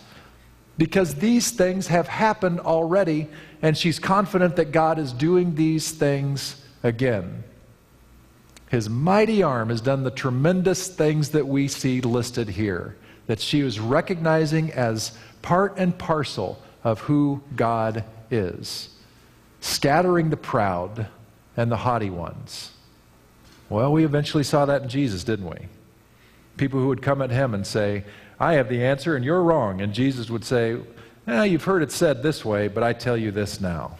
Because 0.77 1.15
these 1.15 1.51
things 1.51 1.87
have 1.87 2.07
happened 2.07 2.59
already, 2.59 3.27
and 3.61 3.77
she's 3.77 3.99
confident 3.99 4.55
that 4.57 4.71
God 4.71 4.99
is 4.99 5.13
doing 5.13 5.55
these 5.55 5.91
things 5.91 6.61
again. 6.83 7.43
His 8.69 8.89
mighty 8.89 9.41
arm 9.41 9.69
has 9.69 9.79
done 9.79 10.03
the 10.03 10.11
tremendous 10.11 10.87
things 10.87 11.29
that 11.29 11.47
we 11.47 11.67
see 11.67 12.01
listed 12.01 12.49
here, 12.49 12.97
that 13.27 13.39
she 13.39 13.63
was 13.63 13.79
recognizing 13.79 14.71
as 14.73 15.17
part 15.41 15.77
and 15.77 15.97
parcel 15.97 16.61
of 16.83 16.99
who 17.01 17.41
God 17.55 18.03
is 18.31 18.89
scattering 19.61 20.29
the 20.29 20.37
proud 20.37 21.07
and 21.57 21.71
the 21.71 21.77
haughty 21.77 22.11
ones. 22.11 22.71
Well, 23.69 23.91
we 23.91 24.05
eventually 24.05 24.43
saw 24.43 24.65
that 24.65 24.83
in 24.83 24.89
Jesus, 24.89 25.23
didn't 25.23 25.49
we? 25.49 25.67
People 26.57 26.79
who 26.79 26.87
would 26.87 27.01
come 27.01 27.21
at 27.21 27.31
him 27.31 27.53
and 27.53 27.65
say, 27.65 28.03
I 28.39 28.53
have 28.53 28.69
the 28.69 28.83
answer 28.83 29.15
and 29.15 29.25
you're 29.25 29.41
wrong. 29.41 29.81
And 29.81 29.93
Jesus 29.93 30.29
would 30.29 30.43
say, 30.43 30.77
eh, 31.27 31.43
You've 31.43 31.63
heard 31.63 31.81
it 31.81 31.91
said 31.91 32.21
this 32.21 32.45
way, 32.45 32.67
but 32.67 32.83
I 32.83 32.93
tell 32.93 33.17
you 33.17 33.31
this 33.31 33.59
now. 33.59 33.97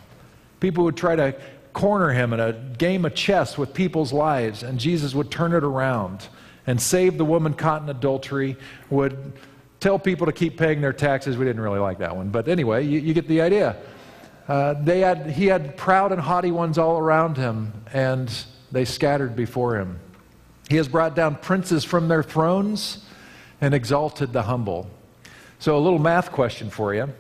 People 0.60 0.84
would 0.86 0.98
try 0.98 1.16
to 1.16 1.36
corner 1.74 2.12
him 2.12 2.32
in 2.32 2.40
a 2.40 2.54
game 2.54 3.06
of 3.06 3.14
chess 3.14 3.58
with 3.58 3.74
people's 3.74 4.14
lives, 4.14 4.64
and 4.64 4.80
Jesus 4.80 5.14
would 5.14 5.30
turn 5.30 5.54
it 5.54 5.64
around 5.64 6.28
and 6.68 6.82
save 6.82 7.18
the 7.18 7.26
woman 7.26 7.54
caught 7.54 7.82
in 7.82 7.90
adultery, 7.90 8.56
would 8.90 9.34
tell 9.80 10.00
people 10.00 10.26
to 10.26 10.32
keep 10.32 10.58
paying 10.58 10.82
their 10.82 10.94
taxes. 10.94 11.38
We 11.38 11.46
didn't 11.46 11.62
really 11.62 11.80
like 11.80 12.00
that 12.00 12.16
one, 12.16 12.30
but 12.30 12.48
anyway, 12.48 12.86
you, 12.86 13.00
you 13.00 13.14
get 13.14 13.28
the 13.28 13.42
idea. 13.42 13.76
Uh, 14.48 14.74
they 14.82 15.02
had, 15.02 15.30
he 15.32 15.48
had 15.48 15.76
proud 15.76 16.12
and 16.12 16.22
haughty 16.22 16.52
ones 16.52 16.78
all 16.78 16.98
around 16.98 17.36
him, 17.36 17.74
and 17.94 18.32
they 18.76 18.84
scattered 18.84 19.38
before 19.38 19.78
him. 19.78 19.98
He 20.68 20.76
has 20.76 20.90
brought 20.90 21.16
down 21.16 21.38
princes 21.38 21.86
from 21.86 22.10
their 22.10 22.22
thrones 22.22 23.06
and 23.62 23.74
exalted 23.74 24.34
the 24.34 24.42
humble. 24.42 24.90
So, 25.60 25.78
a 25.78 25.80
little 25.80 25.98
math 25.98 26.34
question 26.34 26.70
for 26.70 26.94
you. 26.94 27.14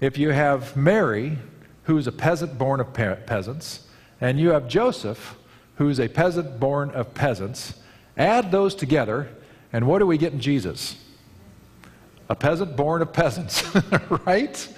If 0.00 0.16
you 0.16 0.30
have 0.30 0.74
Mary, 0.74 1.36
who's 1.82 2.06
a 2.06 2.12
peasant 2.12 2.56
born 2.56 2.80
of 2.80 2.94
pe- 2.94 3.22
peasants, 3.26 3.86
and 4.18 4.40
you 4.40 4.48
have 4.52 4.66
Joseph, 4.66 5.36
who's 5.76 6.00
a 6.00 6.08
peasant 6.08 6.58
born 6.58 6.90
of 6.92 7.12
peasants, 7.12 7.74
add 8.16 8.50
those 8.50 8.74
together, 8.74 9.28
and 9.74 9.86
what 9.86 9.98
do 9.98 10.06
we 10.06 10.16
get 10.16 10.32
in 10.32 10.40
Jesus? 10.40 10.96
a 12.28 12.34
peasant 12.34 12.76
born 12.76 13.02
of 13.02 13.12
peasants, 13.12 13.64
right? 14.26 14.68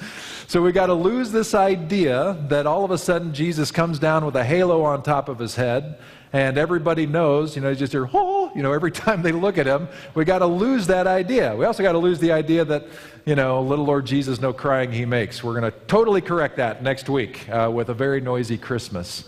So 0.49 0.63
we 0.63 0.73
got 0.73 0.87
to 0.87 0.95
lose 0.95 1.31
this 1.33 1.55
idea 1.55 2.37
that 2.49 2.67
all 2.67 2.85
of 2.85 2.91
a 2.91 2.99
sudden 2.99 3.33
Jesus 3.33 3.71
comes 3.71 3.99
down 3.99 4.25
with 4.25 4.37
a 4.37 4.45
halo 4.45 4.83
on 4.83 5.03
top 5.03 5.29
of 5.29 5.39
his 5.39 5.55
head 5.57 5.99
and 6.33 6.59
everybody 6.59 7.07
knows, 7.07 7.57
you 7.57 7.63
know, 7.63 7.75
just 7.75 7.93
hear, 7.93 8.09
oh, 8.13 8.51
you 8.55 8.63
know, 8.63 8.73
every 8.73 8.91
time 9.05 9.23
they 9.23 9.33
look 9.33 9.59
at 9.59 9.67
him. 9.67 9.89
We 10.15 10.25
got 10.25 10.41
to 10.41 10.47
lose 10.47 10.87
that 10.89 11.07
idea. 11.07 11.55
We 11.55 11.65
also 11.65 11.83
got 11.83 11.93
to 11.93 11.99
lose 11.99 12.19
the 12.19 12.33
idea 12.33 12.65
that, 12.65 12.87
you 13.25 13.35
know, 13.35 13.63
little 13.63 13.85
Lord 13.85 14.07
Jesus, 14.07 14.41
no 14.41 14.53
crying 14.53 14.93
he 14.93 15.05
makes. 15.05 15.43
We're 15.43 15.59
going 15.59 15.71
to 15.71 15.79
totally 15.87 16.21
correct 16.21 16.57
that 16.57 16.83
next 16.83 17.09
week 17.09 17.49
uh, 17.49 17.71
with 17.73 17.89
a 17.89 17.95
very 17.95 18.21
noisy 18.21 18.59
Christmas. 18.59 19.25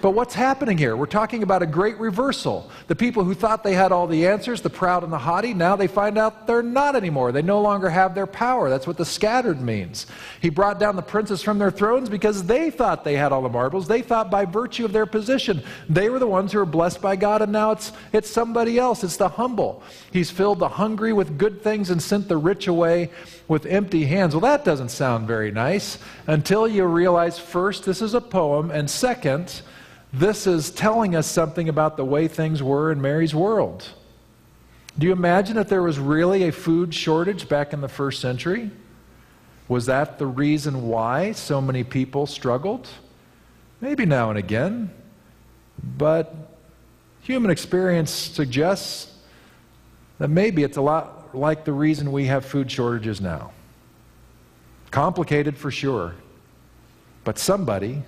But 0.00 0.12
what's 0.12 0.34
happening 0.34 0.78
here? 0.78 0.96
We're 0.96 1.06
talking 1.06 1.42
about 1.42 1.62
a 1.62 1.66
great 1.66 1.98
reversal. 1.98 2.70
The 2.86 2.96
people 2.96 3.24
who 3.24 3.34
thought 3.34 3.62
they 3.62 3.74
had 3.74 3.92
all 3.92 4.06
the 4.06 4.26
answers, 4.26 4.62
the 4.62 4.70
proud 4.70 5.04
and 5.04 5.12
the 5.12 5.18
haughty, 5.18 5.52
now 5.52 5.76
they 5.76 5.86
find 5.86 6.16
out 6.16 6.46
they're 6.46 6.62
not 6.62 6.96
anymore. 6.96 7.32
They 7.32 7.42
no 7.42 7.60
longer 7.60 7.90
have 7.90 8.14
their 8.14 8.26
power. 8.26 8.70
That's 8.70 8.86
what 8.86 8.96
the 8.96 9.04
scattered 9.04 9.60
means. 9.60 10.06
He 10.40 10.48
brought 10.48 10.80
down 10.80 10.96
the 10.96 11.02
princes 11.02 11.42
from 11.42 11.58
their 11.58 11.70
thrones 11.70 12.08
because 12.08 12.44
they 12.44 12.70
thought 12.70 13.04
they 13.04 13.16
had 13.16 13.30
all 13.32 13.42
the 13.42 13.48
marbles. 13.48 13.88
They 13.88 14.00
thought 14.00 14.30
by 14.30 14.46
virtue 14.46 14.84
of 14.84 14.92
their 14.92 15.06
position, 15.06 15.62
they 15.88 16.08
were 16.08 16.18
the 16.18 16.26
ones 16.26 16.52
who 16.52 16.58
were 16.58 16.66
blessed 16.66 17.02
by 17.02 17.16
God, 17.16 17.42
and 17.42 17.52
now 17.52 17.72
it's, 17.72 17.92
it's 18.12 18.30
somebody 18.30 18.78
else. 18.78 19.04
It's 19.04 19.18
the 19.18 19.28
humble. 19.28 19.82
He's 20.12 20.30
filled 20.30 20.60
the 20.60 20.68
hungry 20.68 21.12
with 21.12 21.36
good 21.36 21.62
things 21.62 21.90
and 21.90 22.02
sent 22.02 22.28
the 22.28 22.38
rich 22.38 22.68
away 22.68 23.10
with 23.48 23.66
empty 23.66 24.06
hands. 24.06 24.34
Well, 24.34 24.40
that 24.42 24.64
doesn't 24.64 24.90
sound 24.90 25.26
very 25.26 25.50
nice 25.50 25.98
until 26.26 26.66
you 26.66 26.84
realize 26.84 27.38
first, 27.38 27.84
this 27.84 28.00
is 28.00 28.14
a 28.14 28.20
poem, 28.20 28.70
and 28.70 28.88
second, 28.88 29.62
this 30.12 30.46
is 30.46 30.70
telling 30.70 31.14
us 31.14 31.26
something 31.26 31.68
about 31.68 31.96
the 31.96 32.04
way 32.04 32.26
things 32.26 32.62
were 32.62 32.90
in 32.90 33.00
Mary's 33.00 33.34
world. 33.34 33.88
Do 34.98 35.06
you 35.06 35.12
imagine 35.12 35.56
if 35.56 35.68
there 35.68 35.82
was 35.82 35.98
really 35.98 36.48
a 36.48 36.52
food 36.52 36.92
shortage 36.92 37.48
back 37.48 37.72
in 37.72 37.80
the 37.80 37.88
first 37.88 38.20
century? 38.20 38.70
Was 39.68 39.86
that 39.86 40.18
the 40.18 40.26
reason 40.26 40.88
why 40.88 41.32
so 41.32 41.60
many 41.60 41.84
people 41.84 42.26
struggled? 42.26 42.88
Maybe 43.80 44.04
now 44.04 44.30
and 44.30 44.38
again. 44.38 44.90
But 45.96 46.34
human 47.22 47.52
experience 47.52 48.10
suggests 48.10 49.14
that 50.18 50.28
maybe 50.28 50.64
it's 50.64 50.76
a 50.76 50.82
lot 50.82 51.36
like 51.36 51.64
the 51.64 51.72
reason 51.72 52.10
we 52.10 52.26
have 52.26 52.44
food 52.44 52.70
shortages 52.70 53.20
now. 53.20 53.52
Complicated 54.90 55.56
for 55.56 55.70
sure. 55.70 56.16
But 57.22 57.38
somebody 57.38 58.02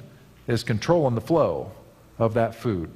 is 0.48 0.64
controlling 0.64 1.14
the 1.14 1.20
flow 1.20 1.70
of 2.18 2.34
that 2.34 2.54
food, 2.54 2.90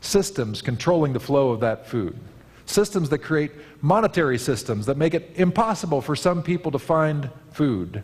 systems 0.00 0.62
controlling 0.62 1.12
the 1.12 1.20
flow 1.20 1.50
of 1.50 1.60
that 1.60 1.86
food, 1.86 2.18
systems 2.66 3.08
that 3.10 3.18
create 3.18 3.52
monetary 3.80 4.38
systems 4.38 4.86
that 4.86 4.96
make 4.96 5.14
it 5.14 5.32
impossible 5.34 6.00
for 6.00 6.16
some 6.16 6.42
people 6.42 6.72
to 6.72 6.78
find 6.78 7.30
food, 7.50 8.02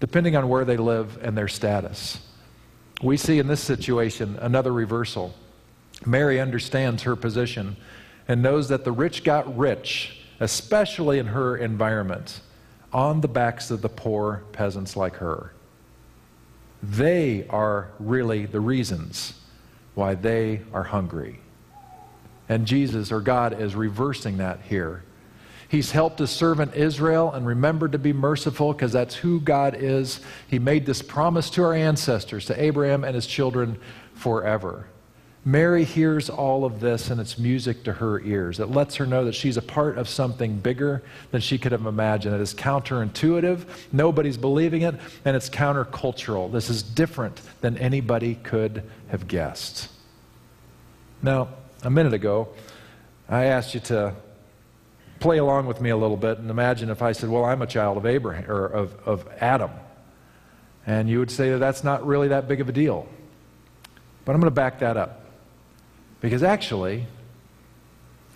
depending 0.00 0.36
on 0.36 0.48
where 0.48 0.64
they 0.64 0.76
live 0.76 1.18
and 1.22 1.36
their 1.36 1.48
status. 1.48 2.20
We 3.02 3.16
see 3.16 3.38
in 3.38 3.46
this 3.46 3.62
situation 3.62 4.38
another 4.40 4.72
reversal. 4.72 5.34
Mary 6.04 6.40
understands 6.40 7.02
her 7.04 7.16
position 7.16 7.76
and 8.26 8.42
knows 8.42 8.68
that 8.68 8.84
the 8.84 8.92
rich 8.92 9.24
got 9.24 9.56
rich, 9.56 10.20
especially 10.40 11.18
in 11.18 11.26
her 11.26 11.56
environment, 11.56 12.40
on 12.92 13.20
the 13.20 13.28
backs 13.28 13.70
of 13.70 13.82
the 13.82 13.88
poor 13.88 14.44
peasants 14.52 14.96
like 14.96 15.16
her. 15.16 15.52
They 16.82 17.46
are 17.48 17.90
really 17.98 18.46
the 18.46 18.60
reasons 18.60 19.34
why 19.98 20.14
they 20.14 20.60
are 20.72 20.84
hungry. 20.84 21.40
And 22.48 22.66
Jesus, 22.66 23.10
or 23.10 23.20
God, 23.20 23.60
is 23.60 23.74
reversing 23.74 24.36
that 24.36 24.60
here. 24.62 25.02
He's 25.68 25.90
helped 25.90 26.20
his 26.20 26.30
servant 26.30 26.74
Israel 26.74 27.32
and 27.32 27.44
remembered 27.44 27.92
to 27.92 27.98
be 27.98 28.12
merciful 28.12 28.72
because 28.72 28.92
that's 28.92 29.16
who 29.16 29.40
God 29.40 29.76
is. 29.76 30.20
He 30.46 30.60
made 30.60 30.86
this 30.86 31.02
promise 31.02 31.50
to 31.50 31.64
our 31.64 31.74
ancestors, 31.74 32.46
to 32.46 32.62
Abraham 32.62 33.02
and 33.02 33.14
his 33.14 33.26
children 33.26 33.78
forever. 34.14 34.86
Mary 35.44 35.84
hears 35.84 36.28
all 36.28 36.64
of 36.64 36.80
this 36.80 37.10
and 37.10 37.20
it's 37.20 37.38
music 37.38 37.84
to 37.84 37.92
her 37.92 38.20
ears. 38.20 38.60
It 38.60 38.66
lets 38.66 38.96
her 38.96 39.06
know 39.06 39.24
that 39.24 39.34
she's 39.34 39.56
a 39.56 39.62
part 39.62 39.96
of 39.96 40.08
something 40.08 40.58
bigger 40.58 41.02
than 41.30 41.40
she 41.40 41.58
could 41.58 41.72
have 41.72 41.86
imagined. 41.86 42.34
It 42.34 42.40
is 42.40 42.52
counterintuitive, 42.52 43.64
nobody's 43.92 44.36
believing 44.36 44.82
it, 44.82 44.96
and 45.24 45.36
it's 45.36 45.48
countercultural. 45.48 46.50
This 46.50 46.68
is 46.68 46.82
different 46.82 47.40
than 47.60 47.78
anybody 47.78 48.34
could 48.34 48.82
have 49.08 49.28
guessed. 49.28 49.88
Now, 51.22 51.48
a 51.82 51.90
minute 51.90 52.14
ago, 52.14 52.48
I 53.28 53.44
asked 53.44 53.74
you 53.74 53.80
to 53.80 54.14
play 55.20 55.38
along 55.38 55.66
with 55.66 55.80
me 55.80 55.90
a 55.90 55.96
little 55.96 56.16
bit 56.16 56.38
and 56.38 56.50
imagine 56.50 56.90
if 56.90 57.02
I 57.02 57.12
said, 57.12 57.30
Well, 57.30 57.44
I'm 57.44 57.62
a 57.62 57.66
child 57.66 57.96
of 57.96 58.06
Abraham 58.06 58.50
or 58.50 58.66
of, 58.66 58.94
of 59.06 59.28
Adam. 59.40 59.70
And 60.86 61.08
you 61.08 61.18
would 61.18 61.30
say 61.30 61.50
that 61.50 61.58
that's 61.58 61.84
not 61.84 62.06
really 62.06 62.28
that 62.28 62.48
big 62.48 62.60
of 62.60 62.68
a 62.68 62.72
deal. 62.72 63.06
But 64.24 64.32
I'm 64.32 64.40
going 64.40 64.50
to 64.50 64.54
back 64.54 64.78
that 64.80 64.96
up. 64.96 65.24
Because 66.20 66.42
actually, 66.42 67.06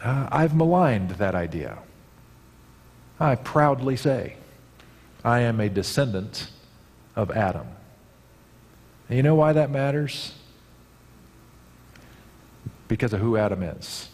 uh, 0.02 0.28
I've 0.30 0.54
maligned 0.54 1.10
that 1.12 1.34
idea. 1.34 1.78
I 3.18 3.34
proudly 3.34 3.96
say, 3.96 4.36
I 5.24 5.40
am 5.40 5.60
a 5.60 5.68
descendant 5.68 6.48
of 7.14 7.30
Adam. 7.30 7.66
And 9.08 9.16
you 9.16 9.22
know 9.22 9.34
why 9.34 9.52
that 9.52 9.70
matters? 9.70 10.32
because 12.92 13.14
of 13.14 13.20
who 13.20 13.38
Adam 13.38 13.62
is. 13.62 14.10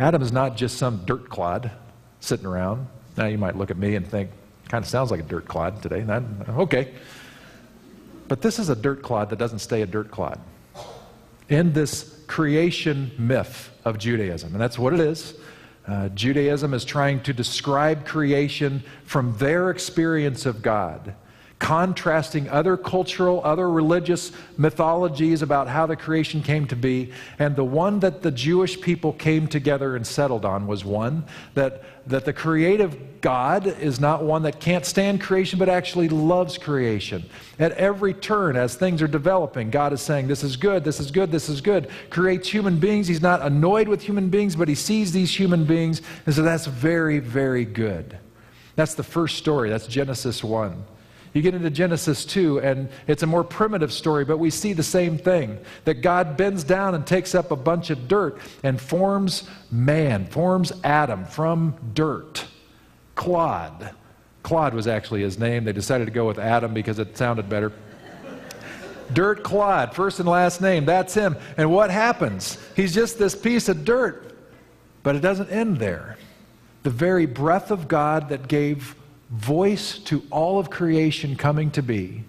Adam 0.00 0.20
is 0.20 0.32
not 0.32 0.56
just 0.56 0.78
some 0.78 1.04
dirt 1.06 1.30
clod 1.30 1.70
sitting 2.18 2.44
around. 2.44 2.88
Now 3.16 3.26
you 3.26 3.38
might 3.38 3.54
look 3.54 3.70
at 3.70 3.76
me 3.76 3.94
and 3.94 4.04
think, 4.04 4.30
kind 4.68 4.82
of 4.82 4.88
sounds 4.88 5.12
like 5.12 5.20
a 5.20 5.22
dirt 5.22 5.46
clod 5.46 5.80
today. 5.80 6.04
Okay. 6.48 6.92
But 8.26 8.42
this 8.42 8.58
is 8.58 8.68
a 8.68 8.74
dirt 8.74 9.02
clod 9.02 9.30
that 9.30 9.38
doesn't 9.38 9.60
stay 9.60 9.82
a 9.82 9.86
dirt 9.86 10.10
clod. 10.10 10.40
In 11.50 11.74
this 11.74 12.18
creation 12.26 13.10
myth 13.18 13.70
of 13.84 13.98
Judaism, 13.98 14.52
and 14.52 14.60
that's 14.60 14.78
what 14.78 14.94
it 14.94 15.00
is. 15.00 15.34
Uh, 15.86 16.08
Judaism 16.10 16.72
is 16.72 16.84
trying 16.84 17.22
to 17.24 17.32
describe 17.32 18.06
creation 18.06 18.82
from 19.04 19.36
their 19.38 19.70
experience 19.70 20.46
of 20.46 20.62
God 20.62 21.14
contrasting 21.60 22.48
other 22.48 22.74
cultural, 22.74 23.42
other 23.44 23.70
religious 23.70 24.32
mythologies 24.56 25.42
about 25.42 25.68
how 25.68 25.86
the 25.86 25.94
creation 25.94 26.42
came 26.42 26.66
to 26.66 26.74
be. 26.74 27.12
And 27.38 27.54
the 27.54 27.64
one 27.64 28.00
that 28.00 28.22
the 28.22 28.30
Jewish 28.30 28.80
people 28.80 29.12
came 29.12 29.46
together 29.46 29.94
and 29.94 30.04
settled 30.04 30.46
on 30.46 30.66
was 30.66 30.86
one 30.86 31.24
that, 31.54 31.84
that 32.08 32.24
the 32.24 32.32
creative 32.32 33.20
God 33.20 33.66
is 33.66 34.00
not 34.00 34.24
one 34.24 34.42
that 34.44 34.58
can't 34.58 34.86
stand 34.86 35.20
creation, 35.20 35.58
but 35.58 35.68
actually 35.68 36.08
loves 36.08 36.56
creation. 36.56 37.28
At 37.58 37.72
every 37.72 38.14
turn, 38.14 38.56
as 38.56 38.74
things 38.74 39.02
are 39.02 39.08
developing, 39.08 39.68
God 39.68 39.92
is 39.92 40.00
saying, 40.00 40.28
This 40.28 40.42
is 40.42 40.56
good, 40.56 40.82
this 40.82 40.98
is 40.98 41.10
good, 41.10 41.30
this 41.30 41.50
is 41.50 41.60
good. 41.60 41.90
Creates 42.08 42.48
human 42.48 42.78
beings. 42.78 43.06
He's 43.06 43.20
not 43.20 43.42
annoyed 43.42 43.86
with 43.86 44.00
human 44.00 44.30
beings, 44.30 44.56
but 44.56 44.66
he 44.66 44.74
sees 44.74 45.12
these 45.12 45.38
human 45.38 45.66
beings 45.66 46.00
and 46.24 46.34
so 46.34 46.42
That's 46.42 46.66
very, 46.66 47.18
very 47.18 47.66
good. 47.66 48.18
That's 48.76 48.94
the 48.94 49.02
first 49.02 49.36
story. 49.36 49.68
That's 49.68 49.86
Genesis 49.86 50.42
1. 50.42 50.84
You 51.32 51.42
get 51.42 51.54
into 51.54 51.70
Genesis 51.70 52.24
2, 52.24 52.60
and 52.60 52.88
it's 53.06 53.22
a 53.22 53.26
more 53.26 53.44
primitive 53.44 53.92
story, 53.92 54.24
but 54.24 54.38
we 54.38 54.50
see 54.50 54.72
the 54.72 54.82
same 54.82 55.16
thing 55.16 55.58
that 55.84 56.02
God 56.02 56.36
bends 56.36 56.64
down 56.64 56.94
and 56.94 57.06
takes 57.06 57.34
up 57.34 57.52
a 57.52 57.56
bunch 57.56 57.90
of 57.90 58.08
dirt 58.08 58.38
and 58.64 58.80
forms 58.80 59.48
man, 59.70 60.26
forms 60.26 60.72
Adam 60.82 61.24
from 61.24 61.76
dirt. 61.94 62.44
Clod. 63.14 63.94
Claude 64.42 64.74
was 64.74 64.88
actually 64.88 65.22
his 65.22 65.38
name. 65.38 65.64
They 65.64 65.72
decided 65.72 66.06
to 66.06 66.10
go 66.10 66.26
with 66.26 66.38
Adam 66.38 66.74
because 66.74 66.98
it 66.98 67.16
sounded 67.16 67.48
better. 67.48 67.72
dirt 69.12 69.44
Clod, 69.44 69.94
first 69.94 70.18
and 70.18 70.28
last 70.28 70.60
name, 70.60 70.84
that's 70.84 71.14
him. 71.14 71.36
And 71.56 71.70
what 71.70 71.90
happens? 71.90 72.58
He's 72.74 72.94
just 72.94 73.18
this 73.18 73.36
piece 73.36 73.68
of 73.68 73.84
dirt. 73.84 74.36
But 75.02 75.16
it 75.16 75.20
doesn't 75.20 75.50
end 75.50 75.78
there. 75.78 76.16
The 76.82 76.90
very 76.90 77.26
breath 77.26 77.70
of 77.70 77.88
God 77.88 78.30
that 78.30 78.48
gave 78.48 78.96
voice 79.30 79.98
to 79.98 80.24
all 80.30 80.58
of 80.58 80.70
creation 80.70 81.36
coming 81.36 81.70
to 81.70 81.82
be 81.82 82.24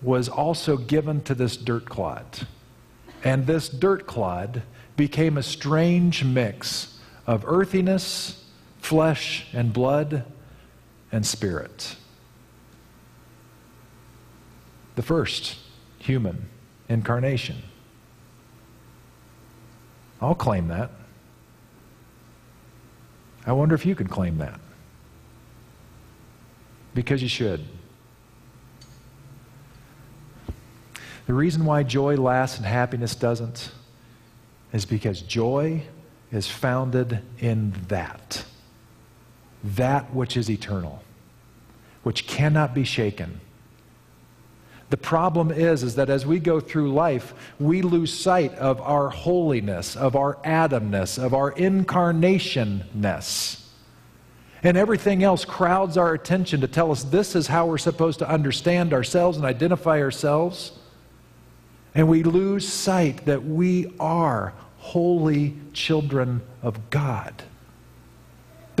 was 0.00 0.28
also 0.28 0.76
given 0.76 1.20
to 1.22 1.34
this 1.34 1.56
dirt 1.56 1.84
clod. 1.84 2.46
And 3.24 3.46
this 3.46 3.68
dirt 3.68 4.06
clod 4.06 4.62
became 4.96 5.36
a 5.36 5.42
strange 5.42 6.24
mix 6.24 6.98
of 7.26 7.44
earthiness, 7.46 8.44
flesh 8.78 9.46
and 9.52 9.72
blood, 9.72 10.24
and 11.12 11.26
spirit. 11.26 11.96
The 14.94 15.02
first 15.02 15.58
human 15.98 16.48
incarnation. 16.88 17.62
I'll 20.20 20.34
claim 20.34 20.68
that. 20.68 20.90
I 23.46 23.52
wonder 23.52 23.74
if 23.74 23.84
you 23.84 23.94
can 23.94 24.06
claim 24.06 24.38
that 24.38 24.60
because 26.94 27.22
you 27.22 27.28
should. 27.28 27.64
The 31.26 31.34
reason 31.34 31.64
why 31.64 31.84
joy 31.84 32.16
lasts 32.16 32.56
and 32.56 32.66
happiness 32.66 33.14
doesn't 33.14 33.70
is 34.72 34.84
because 34.84 35.22
joy 35.22 35.82
is 36.32 36.48
founded 36.48 37.20
in 37.38 37.72
that. 37.88 38.44
that 39.62 40.14
which 40.14 40.36
is 40.36 40.50
eternal, 40.50 41.02
which 42.02 42.26
cannot 42.26 42.74
be 42.74 42.84
shaken. 42.84 43.40
The 44.88 44.96
problem 44.96 45.52
is, 45.52 45.82
is 45.82 45.96
that 45.96 46.10
as 46.10 46.26
we 46.26 46.40
go 46.40 46.58
through 46.58 46.92
life, 46.92 47.34
we 47.60 47.82
lose 47.82 48.12
sight 48.12 48.52
of 48.54 48.80
our 48.80 49.10
holiness, 49.10 49.96
of 49.96 50.16
our 50.16 50.34
Adamness, 50.44 51.22
of 51.22 51.32
our 51.32 51.52
incarnationness. 51.52 53.59
And 54.62 54.76
everything 54.76 55.22
else 55.22 55.44
crowds 55.44 55.96
our 55.96 56.12
attention 56.12 56.60
to 56.60 56.68
tell 56.68 56.92
us 56.92 57.04
this 57.04 57.34
is 57.34 57.46
how 57.46 57.66
we're 57.66 57.78
supposed 57.78 58.18
to 58.18 58.28
understand 58.28 58.92
ourselves 58.92 59.36
and 59.36 59.46
identify 59.46 60.00
ourselves. 60.00 60.72
And 61.94 62.08
we 62.08 62.22
lose 62.22 62.68
sight 62.68 63.24
that 63.24 63.44
we 63.44 63.94
are 63.98 64.52
holy 64.78 65.56
children 65.72 66.42
of 66.62 66.90
God 66.90 67.42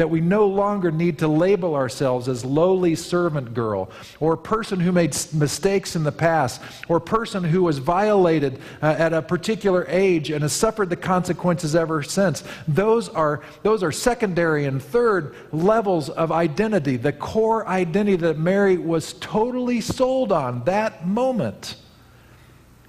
that 0.00 0.08
we 0.08 0.22
no 0.22 0.46
longer 0.46 0.90
need 0.90 1.18
to 1.18 1.28
label 1.28 1.74
ourselves 1.74 2.26
as 2.26 2.42
lowly 2.42 2.94
servant 2.94 3.52
girl 3.52 3.90
or 4.18 4.34
person 4.34 4.80
who 4.80 4.90
made 4.90 5.14
mistakes 5.34 5.94
in 5.94 6.02
the 6.02 6.10
past 6.10 6.62
or 6.88 6.98
person 6.98 7.44
who 7.44 7.62
was 7.62 7.76
violated 7.76 8.58
uh, 8.80 8.96
at 8.98 9.12
a 9.12 9.20
particular 9.20 9.84
age 9.90 10.30
and 10.30 10.40
has 10.40 10.54
suffered 10.54 10.88
the 10.88 10.96
consequences 10.96 11.76
ever 11.76 12.02
since. 12.02 12.42
Those 12.66 13.10
are, 13.10 13.42
those 13.62 13.82
are 13.82 13.92
secondary 13.92 14.64
and 14.64 14.82
third 14.82 15.34
levels 15.52 16.08
of 16.08 16.32
identity. 16.32 16.96
The 16.96 17.12
core 17.12 17.68
identity 17.68 18.16
that 18.16 18.38
Mary 18.38 18.78
was 18.78 19.12
totally 19.20 19.82
sold 19.82 20.32
on 20.32 20.64
that 20.64 21.06
moment 21.06 21.76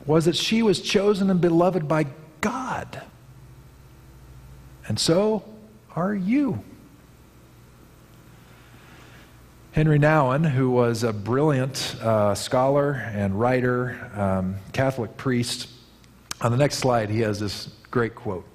was 0.05 0.23
that 0.23 0.37
she 0.37 0.63
was 0.63 0.79
chosen 0.79 1.29
and 1.29 1.41
beloved 1.41 1.89
by 1.89 2.05
God. 2.39 3.01
And 4.87 4.97
so 4.97 5.43
are 5.93 6.15
you. 6.15 6.63
Henri 9.73 9.99
Nouwen, 9.99 10.51
who 10.51 10.69
was 10.69 11.03
a 11.03 11.13
brilliant 11.13 11.95
uh, 12.01 12.35
scholar 12.35 12.91
and 12.91 13.39
writer, 13.39 14.11
um, 14.15 14.57
Catholic 14.73 15.15
priest, 15.15 15.69
on 16.41 16.51
the 16.51 16.57
next 16.57 16.79
slide, 16.79 17.09
he 17.09 17.21
has 17.21 17.39
this 17.39 17.69
great 17.89 18.13
quote. 18.13 18.45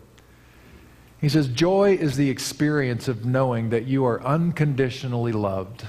He 1.18 1.30
says, 1.30 1.48
Joy 1.48 1.94
is 1.94 2.18
the 2.18 2.28
experience 2.28 3.08
of 3.08 3.24
knowing 3.24 3.70
that 3.70 3.86
you 3.86 4.04
are 4.04 4.22
unconditionally 4.22 5.32
loved 5.32 5.86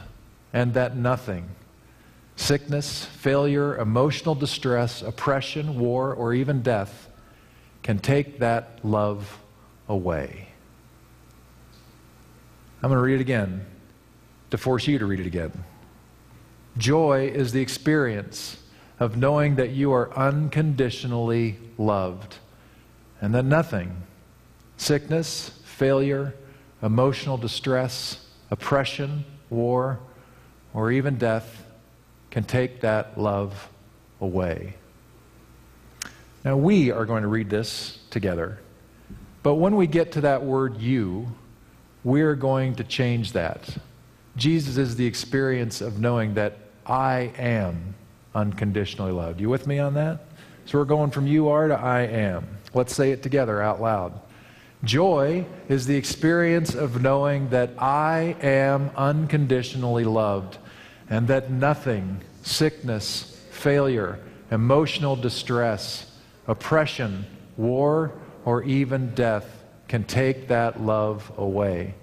and 0.53 0.73
that 0.75 0.95
nothing, 0.95 1.49
sickness, 2.37 3.03
failure, 3.03 3.77
emotional 3.77 4.33
distress, 4.33 5.01
oppression, 5.01 5.77
war, 5.77 6.13
or 6.13 6.33
even 6.33 6.61
death, 6.61 7.09
can 7.83 7.99
take 7.99 8.39
that 8.39 8.79
love 8.81 9.41
away. 9.89 10.47
I'm 12.81 12.89
going 12.89 12.97
to 12.97 13.03
read 13.03 13.15
it 13.15 13.21
again 13.21 13.65
to 14.51 14.57
force 14.57 14.87
you 14.87 14.99
to 14.99 15.05
read 15.05 15.19
it 15.19 15.27
again. 15.27 15.51
Joy 16.77 17.27
is 17.27 17.51
the 17.51 17.61
experience 17.61 18.57
of 18.99 19.17
knowing 19.17 19.55
that 19.55 19.71
you 19.71 19.91
are 19.93 20.11
unconditionally 20.13 21.57
loved 21.77 22.35
and 23.21 23.33
that 23.33 23.45
nothing, 23.45 24.03
sickness, 24.77 25.49
failure, 25.63 26.33
emotional 26.81 27.37
distress, 27.37 28.25
oppression, 28.51 29.25
war, 29.49 29.99
or 30.73 30.91
even 30.91 31.17
death 31.17 31.65
can 32.29 32.43
take 32.43 32.81
that 32.81 33.17
love 33.17 33.69
away. 34.21 34.75
Now, 36.43 36.57
we 36.57 36.91
are 36.91 37.05
going 37.05 37.23
to 37.23 37.27
read 37.27 37.49
this 37.49 37.99
together, 38.09 38.59
but 39.43 39.55
when 39.55 39.75
we 39.75 39.87
get 39.87 40.13
to 40.13 40.21
that 40.21 40.43
word 40.43 40.77
you, 40.77 41.27
we're 42.03 42.35
going 42.35 42.75
to 42.75 42.83
change 42.83 43.33
that. 43.33 43.77
Jesus 44.37 44.77
is 44.77 44.95
the 44.95 45.05
experience 45.05 45.81
of 45.81 45.99
knowing 45.99 46.35
that 46.35 46.57
I 46.85 47.33
am 47.37 47.95
unconditionally 48.35 49.11
loved. 49.11 49.41
You 49.41 49.49
with 49.49 49.67
me 49.67 49.79
on 49.79 49.95
that? 49.95 50.19
So 50.65 50.77
we're 50.77 50.85
going 50.85 51.11
from 51.11 51.25
you 51.25 51.49
are 51.49 51.67
to 51.67 51.73
I 51.73 52.01
am. 52.01 52.47
Let's 52.73 52.95
say 52.95 53.11
it 53.11 53.23
together 53.23 53.61
out 53.61 53.81
loud. 53.81 54.19
Joy 54.83 55.45
is 55.67 55.87
the 55.87 55.95
experience 55.95 56.75
of 56.75 57.01
knowing 57.01 57.49
that 57.49 57.71
I 57.79 58.35
am 58.41 58.91
unconditionally 58.95 60.03
loved 60.03 60.59
and 61.09 61.27
that 61.29 61.49
nothing, 61.49 62.21
sickness, 62.43 63.43
failure, 63.49 64.19
emotional 64.51 65.15
distress, 65.15 66.11
oppression, 66.47 67.25
war, 67.55 68.11
or 68.45 68.63
even 68.63 69.15
death 69.15 69.63
can 69.87 70.03
take 70.03 70.47
that 70.49 70.79
love 70.79 71.31
away. 71.37 71.95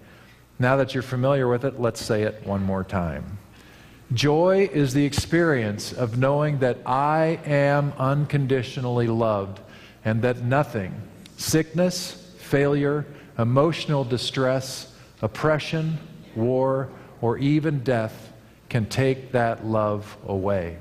Now 0.59 0.77
that 0.77 0.95
you're 0.95 1.03
familiar 1.03 1.49
with 1.49 1.64
it, 1.64 1.81
let's 1.81 2.01
say 2.05 2.23
it 2.23 2.47
one 2.47 2.62
more 2.62 2.85
time. 2.85 3.38
Joy 4.12 4.69
is 4.73 4.95
the 4.95 5.05
experience 5.05 5.93
of 5.93 6.19
knowing 6.19 6.59
that 6.59 6.79
I 6.87 7.40
am 7.45 7.93
unconditionally 7.99 9.09
loved 9.09 9.61
and 10.05 10.23
that 10.23 10.43
nothing, 10.43 10.95
sickness, 11.37 12.35
failure, 12.38 13.07
emotional 13.38 14.05
distress, 14.05 14.95
oppression, 15.23 15.99
war, 16.37 16.90
or 17.21 17.38
even 17.38 17.83
death, 17.83 18.33
can 18.69 18.87
take 18.87 19.33
that 19.33 19.67
love 19.67 20.17
away. 20.27 20.77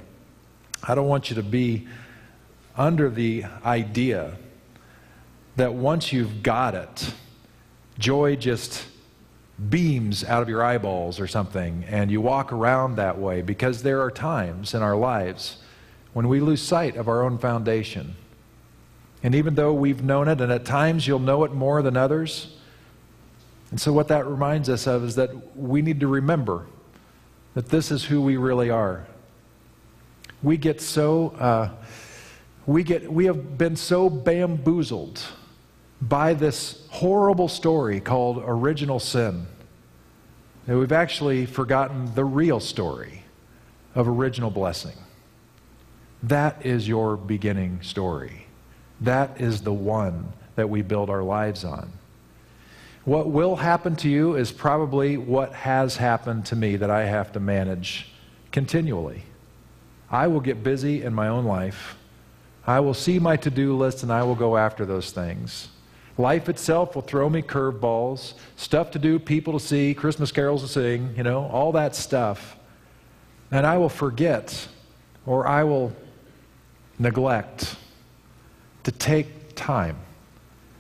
I 0.84 0.96
don't 0.96 1.08
want 1.08 1.30
you 1.30 1.38
to 1.38 1.44
be 1.44 1.88
under 2.76 3.10
the 3.10 3.46
idea 3.64 4.38
that 5.56 5.74
once 5.74 6.12
you've 6.12 6.44
got 6.44 6.76
it, 6.76 7.14
joy 7.98 8.36
just 8.36 8.86
beams 9.70 10.24
out 10.24 10.42
of 10.42 10.50
your 10.50 10.64
eyeballs 10.64 11.20
or 11.20 11.28
something, 11.28 11.86
and 11.88 12.10
you 12.10 12.22
walk 12.22 12.52
around 12.52 12.96
that 12.96 13.20
way 13.20 13.42
because 13.42 13.84
there 13.84 14.02
are 14.02 14.12
times 14.12 14.74
in 14.74 14.82
our 14.82 14.96
lives 14.96 15.58
when 16.14 16.28
we 16.28 16.40
lose 16.40 16.62
sight 16.62 16.96
of 16.96 17.08
our 17.08 17.24
own 17.24 17.38
foundation. 17.38 18.16
And 19.22 19.36
even 19.36 19.56
though 19.56 19.74
we've 19.74 20.04
known 20.04 20.28
it, 20.28 20.42
and 20.42 20.52
at 20.52 20.66
times 20.66 21.08
you'll 21.08 21.20
know 21.20 21.44
it 21.44 21.54
more 21.54 21.82
than 21.82 21.96
others, 21.96 22.56
and 23.72 23.80
so 23.80 23.92
what 23.94 24.08
that 24.10 24.28
reminds 24.28 24.70
us 24.70 24.86
of 24.86 25.04
is 25.04 25.16
that 25.16 25.58
we 25.58 25.82
need 25.82 26.00
to 26.02 26.08
remember 26.08 26.68
that 27.54 27.70
this 27.70 27.92
is 27.92 28.04
who 28.04 28.22
we 28.22 28.38
really 28.38 28.70
are. 28.70 29.08
We 30.42 30.58
get 30.58 30.82
so, 30.82 31.30
uh, 31.40 31.70
we, 32.66 32.84
get, 32.84 33.12
we 33.12 33.26
have 33.26 33.58
been 33.58 33.76
so 33.76 34.10
bamboozled 34.10 35.24
by 36.10 36.34
this 36.34 36.86
horrible 36.90 37.48
story 37.48 38.00
called 38.00 38.44
original 38.46 39.00
sin. 39.00 39.48
And 40.68 40.80
we've 40.80 40.92
actually 40.92 41.46
forgotten 41.46 42.14
the 42.14 42.26
real 42.26 42.60
story 42.60 43.24
of 43.96 44.08
original 44.08 44.50
blessing. 44.50 44.98
That 46.24 46.66
is 46.66 46.88
your 46.88 47.16
beginning 47.16 47.82
story. 47.82 48.48
That 49.02 49.40
is 49.40 49.62
the 49.62 49.74
one 49.74 50.34
that 50.56 50.70
we 50.70 50.82
build 50.82 51.10
our 51.10 51.24
lives 51.24 51.64
on. 51.64 51.92
What 53.06 53.30
will 53.30 53.58
happen 53.58 53.96
to 53.98 54.10
you 54.10 54.36
is 54.36 54.52
probably 54.52 55.18
what 55.18 55.54
has 55.54 55.98
happened 55.98 56.46
to 56.48 56.56
me 56.56 56.78
that 56.78 56.90
I 56.90 57.06
have 57.06 57.34
to 57.34 57.40
manage 57.40 58.08
continually. 58.52 59.24
I 60.10 60.28
will 60.28 60.40
get 60.40 60.64
busy 60.64 61.02
in 61.02 61.14
my 61.14 61.28
own 61.28 61.46
life. 61.46 61.98
I 62.66 62.80
will 62.80 62.94
see 62.94 63.20
my 63.20 63.36
to 63.38 63.50
do 63.50 63.76
list 63.78 64.04
and 64.04 64.12
I 64.12 64.24
will 64.24 64.36
go 64.36 64.56
after 64.56 64.86
those 64.86 65.12
things. 65.12 65.68
Life 66.18 66.48
itself 66.48 66.94
will 66.94 67.02
throw 67.02 67.30
me 67.30 67.42
curveballs, 67.42 68.34
stuff 68.56 68.92
to 68.92 69.00
do, 69.00 69.18
people 69.18 69.54
to 69.54 69.60
see, 69.60 69.94
Christmas 69.94 70.32
carols 70.32 70.62
to 70.62 70.68
sing, 70.68 71.14
you 71.18 71.24
know, 71.24 71.46
all 71.46 71.72
that 71.72 71.96
stuff. 71.96 72.56
And 73.52 73.66
I 73.66 73.78
will 73.78 73.90
forget 73.90 74.68
or 75.26 75.48
I 75.48 75.64
will 75.64 75.94
neglect 77.00 77.76
to 78.84 78.92
take 78.92 79.56
time 79.56 79.98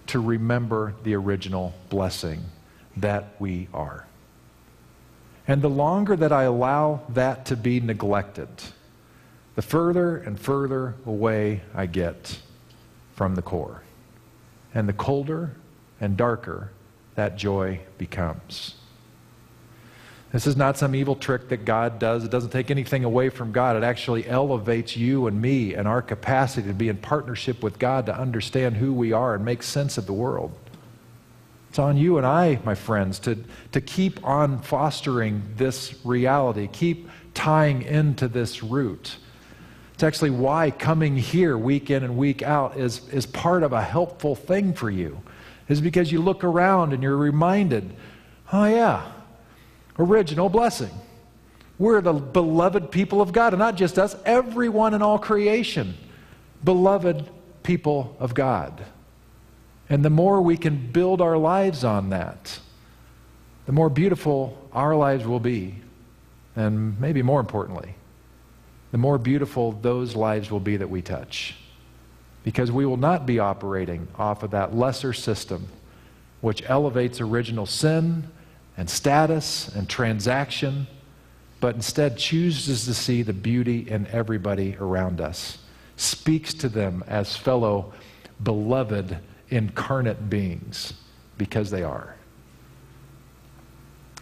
to 0.07 0.19
remember 0.19 0.93
the 1.03 1.15
original 1.15 1.73
blessing 1.89 2.43
that 2.97 3.35
we 3.39 3.67
are. 3.73 4.05
And 5.47 5.61
the 5.61 5.69
longer 5.69 6.15
that 6.15 6.31
I 6.31 6.43
allow 6.43 7.01
that 7.09 7.45
to 7.47 7.55
be 7.55 7.79
neglected, 7.79 8.49
the 9.55 9.61
further 9.61 10.17
and 10.17 10.39
further 10.39 10.95
away 11.05 11.61
I 11.73 11.87
get 11.87 12.39
from 13.15 13.35
the 13.35 13.41
core 13.41 13.81
and 14.73 14.87
the 14.87 14.93
colder 14.93 15.55
and 15.99 16.17
darker 16.17 16.71
that 17.15 17.37
joy 17.37 17.79
becomes. 17.97 18.75
This 20.31 20.47
is 20.47 20.57
not 20.57 20.79
some 20.79 20.95
evil 20.95 21.15
trick 21.15 21.49
that 21.49 21.63
God 21.63 21.99
does. 21.99 22.23
It 22.23 22.31
doesn't 22.31 22.49
take 22.49 22.71
anything 22.71 23.03
away 23.03 23.29
from 23.29 23.51
God. 23.51 23.75
It 23.77 23.83
actually 23.83 24.27
elevates 24.27 24.97
you 24.97 25.27
and 25.27 25.39
me 25.39 25.75
and 25.75 25.87
our 25.87 26.01
capacity 26.01 26.67
to 26.67 26.73
be 26.73 26.89
in 26.89 26.97
partnership 26.97 27.61
with 27.61 27.77
God 27.77 28.07
to 28.07 28.17
understand 28.17 28.77
who 28.77 28.93
we 28.93 29.13
are 29.13 29.35
and 29.35 29.45
make 29.45 29.61
sense 29.61 29.99
of 29.99 30.07
the 30.07 30.13
world. 30.13 30.51
It's 31.69 31.77
on 31.77 31.97
you 31.97 32.17
and 32.17 32.25
I, 32.25 32.59
my 32.63 32.73
friends, 32.73 33.19
to, 33.19 33.43
to 33.73 33.81
keep 33.81 34.23
on 34.25 34.59
fostering 34.59 35.43
this 35.55 36.03
reality, 36.03 36.67
keep 36.71 37.09
tying 37.35 37.83
into 37.83 38.27
this 38.27 38.63
root. 38.63 39.17
It's 39.93 40.03
actually 40.03 40.31
why 40.31 40.71
coming 40.71 41.15
here 41.15 41.57
week 41.57 41.89
in 41.89 42.03
and 42.03 42.17
week 42.17 42.41
out 42.41 42.77
is, 42.77 43.07
is 43.09 43.25
part 43.25 43.63
of 43.63 43.73
a 43.73 43.81
helpful 43.81 44.35
thing 44.35 44.73
for 44.73 44.89
you, 44.89 45.21
is 45.69 45.81
because 45.81 46.11
you 46.11 46.21
look 46.21 46.43
around 46.43 46.93
and 46.93 47.03
you're 47.03 47.17
reminded, 47.17 47.95
oh, 48.51 48.65
yeah, 48.65 49.11
original 49.99 50.49
blessing. 50.49 50.91
We're 51.77 52.01
the 52.01 52.13
beloved 52.13 52.91
people 52.91 53.21
of 53.21 53.31
God, 53.31 53.53
and 53.53 53.59
not 53.59 53.75
just 53.75 53.99
us, 53.99 54.15
everyone 54.25 54.93
in 54.93 55.01
all 55.01 55.19
creation, 55.19 55.95
beloved 56.63 57.29
people 57.61 58.15
of 58.19 58.33
God. 58.33 58.83
And 59.89 60.03
the 60.03 60.09
more 60.09 60.41
we 60.41 60.57
can 60.57 60.91
build 60.91 61.21
our 61.21 61.37
lives 61.37 61.83
on 61.83 62.09
that, 62.09 62.59
the 63.65 63.71
more 63.71 63.89
beautiful 63.89 64.57
our 64.73 64.95
lives 64.95 65.25
will 65.25 65.39
be. 65.39 65.75
And 66.55 66.99
maybe 66.99 67.21
more 67.21 67.39
importantly, 67.39 67.95
the 68.93 68.99
more 68.99 69.17
beautiful 69.17 69.71
those 69.71 70.15
lives 70.15 70.51
will 70.51 70.59
be 70.59 70.77
that 70.77 70.87
we 70.87 71.01
touch. 71.01 71.55
Because 72.43 72.71
we 72.71 72.85
will 72.85 72.95
not 72.95 73.25
be 73.25 73.39
operating 73.39 74.07
off 74.19 74.43
of 74.43 74.51
that 74.51 74.75
lesser 74.75 75.13
system 75.13 75.67
which 76.41 76.61
elevates 76.69 77.19
original 77.19 77.65
sin 77.65 78.27
and 78.77 78.87
status 78.87 79.67
and 79.69 79.89
transaction, 79.89 80.85
but 81.59 81.73
instead 81.73 82.19
chooses 82.19 82.85
to 82.85 82.93
see 82.93 83.23
the 83.23 83.33
beauty 83.33 83.89
in 83.89 84.05
everybody 84.07 84.77
around 84.79 85.19
us, 85.19 85.57
speaks 85.97 86.53
to 86.53 86.69
them 86.69 87.03
as 87.07 87.35
fellow 87.35 87.93
beloved 88.43 89.17
incarnate 89.49 90.29
beings 90.29 90.93
because 91.39 91.71
they 91.71 91.81
are. 91.81 92.15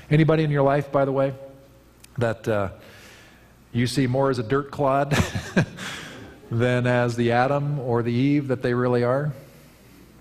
Anybody 0.10 0.46
in 0.46 0.50
your 0.50 0.64
life, 0.64 0.90
by 0.94 1.04
the 1.04 1.12
way, 1.12 1.34
that 2.18 2.48
uh, 2.48 2.70
you 3.72 3.88
see 3.88 4.08
more 4.08 4.30
as 4.30 4.40
a 4.40 4.44
dirt 4.44 4.72
clod 4.72 5.18
than 6.52 6.86
as 6.86 7.16
the 7.16 7.32
Adam 7.32 7.80
or 7.80 8.04
the 8.04 8.12
Eve 8.12 8.50
that 8.50 8.62
they 8.62 8.74
really 8.74 9.04
are? 9.04 9.32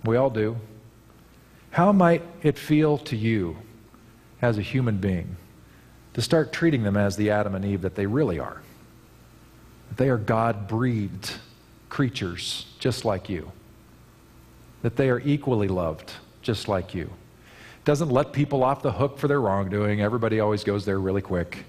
We 0.05 0.16
all 0.16 0.30
do. 0.30 0.57
How 1.70 1.92
might 1.92 2.22
it 2.42 2.59
feel 2.59 2.98
to 2.98 3.16
you 3.16 3.57
as 4.42 4.59
a 4.59 4.62
human 4.62 4.98
being 4.98 5.36
to 6.14 6.22
start 6.22 6.53
treating 6.53 6.82
them 6.82 6.96
as 6.96 7.16
the 7.16 7.30
Adam 7.30 7.55
and 7.55 7.64
Eve 7.64 7.82
that 7.82 7.94
they 7.94 8.07
really 8.07 8.38
are? 8.38 8.62
That 9.88 9.96
they 9.96 10.09
are 10.09 10.18
God 10.18 10.68
breathed 10.68 11.34
creatures 11.88 12.66
just 12.78 13.05
like 13.05 13.28
you. 13.28 13.53
That 14.82 14.96
they 14.96 15.11
are 15.11 15.20
equally 15.20 15.68
loved 15.68 16.12
just 16.42 16.68
like 16.68 16.94
you. 16.94 17.11
Doesn't 17.84 18.11
let 18.11 18.32
people 18.32 18.62
off 18.62 18.82
the 18.82 18.92
hook 18.92 19.18
for 19.18 19.28
their 19.28 19.40
wrongdoing. 19.40 20.01
Everybody 20.01 20.40
always 20.40 20.64
goes 20.64 20.84
there 20.84 21.01
really 21.01 21.22
quick. 21.22 21.64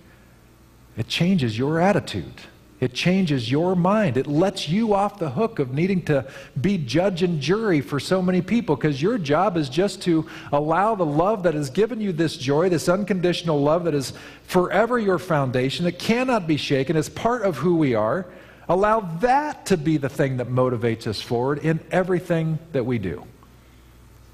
It 0.98 1.08
changes 1.08 1.58
your 1.58 1.80
attitude. 1.80 2.42
It 2.82 2.96
changes 2.96 3.52
your 3.52 3.76
mind. 3.76 4.18
It 4.18 4.26
lets 4.26 4.68
you 4.68 4.96
off 4.96 5.20
the 5.20 5.30
hook 5.30 5.60
of 5.60 5.72
needing 5.72 6.02
to 6.06 6.26
be 6.60 6.80
judge 6.80 7.22
and 7.22 7.40
jury 7.40 7.80
for 7.80 8.00
so 8.00 8.24
many 8.24 8.42
people 8.42 8.76
because 8.76 9.00
your 9.00 9.20
job 9.20 9.56
is 9.56 9.70
just 9.70 10.02
to 10.04 10.28
allow 10.52 10.96
the 10.96 11.06
love 11.06 11.44
that 11.44 11.54
has 11.54 11.70
given 11.70 12.02
you 12.02 12.12
this 12.12 12.36
joy, 12.36 12.70
this 12.70 12.90
unconditional 12.90 13.62
love 13.62 13.84
that 13.84 13.94
is 13.94 14.14
forever 14.48 14.98
your 14.98 15.20
foundation, 15.20 15.86
that 15.86 16.00
cannot 16.00 16.48
be 16.48 16.58
shaken, 16.58 16.98
as 16.98 17.08
part 17.08 17.44
of 17.44 17.58
who 17.58 17.76
we 17.76 17.94
are. 17.94 18.26
Allow 18.68 19.02
that 19.20 19.68
to 19.68 19.78
be 19.78 19.98
the 19.98 20.10
thing 20.10 20.38
that 20.38 20.48
motivates 20.48 21.06
us 21.06 21.22
forward 21.22 21.60
in 21.60 21.80
everything 21.92 22.58
that 22.72 22.84
we 22.84 22.98
do. 22.98 23.24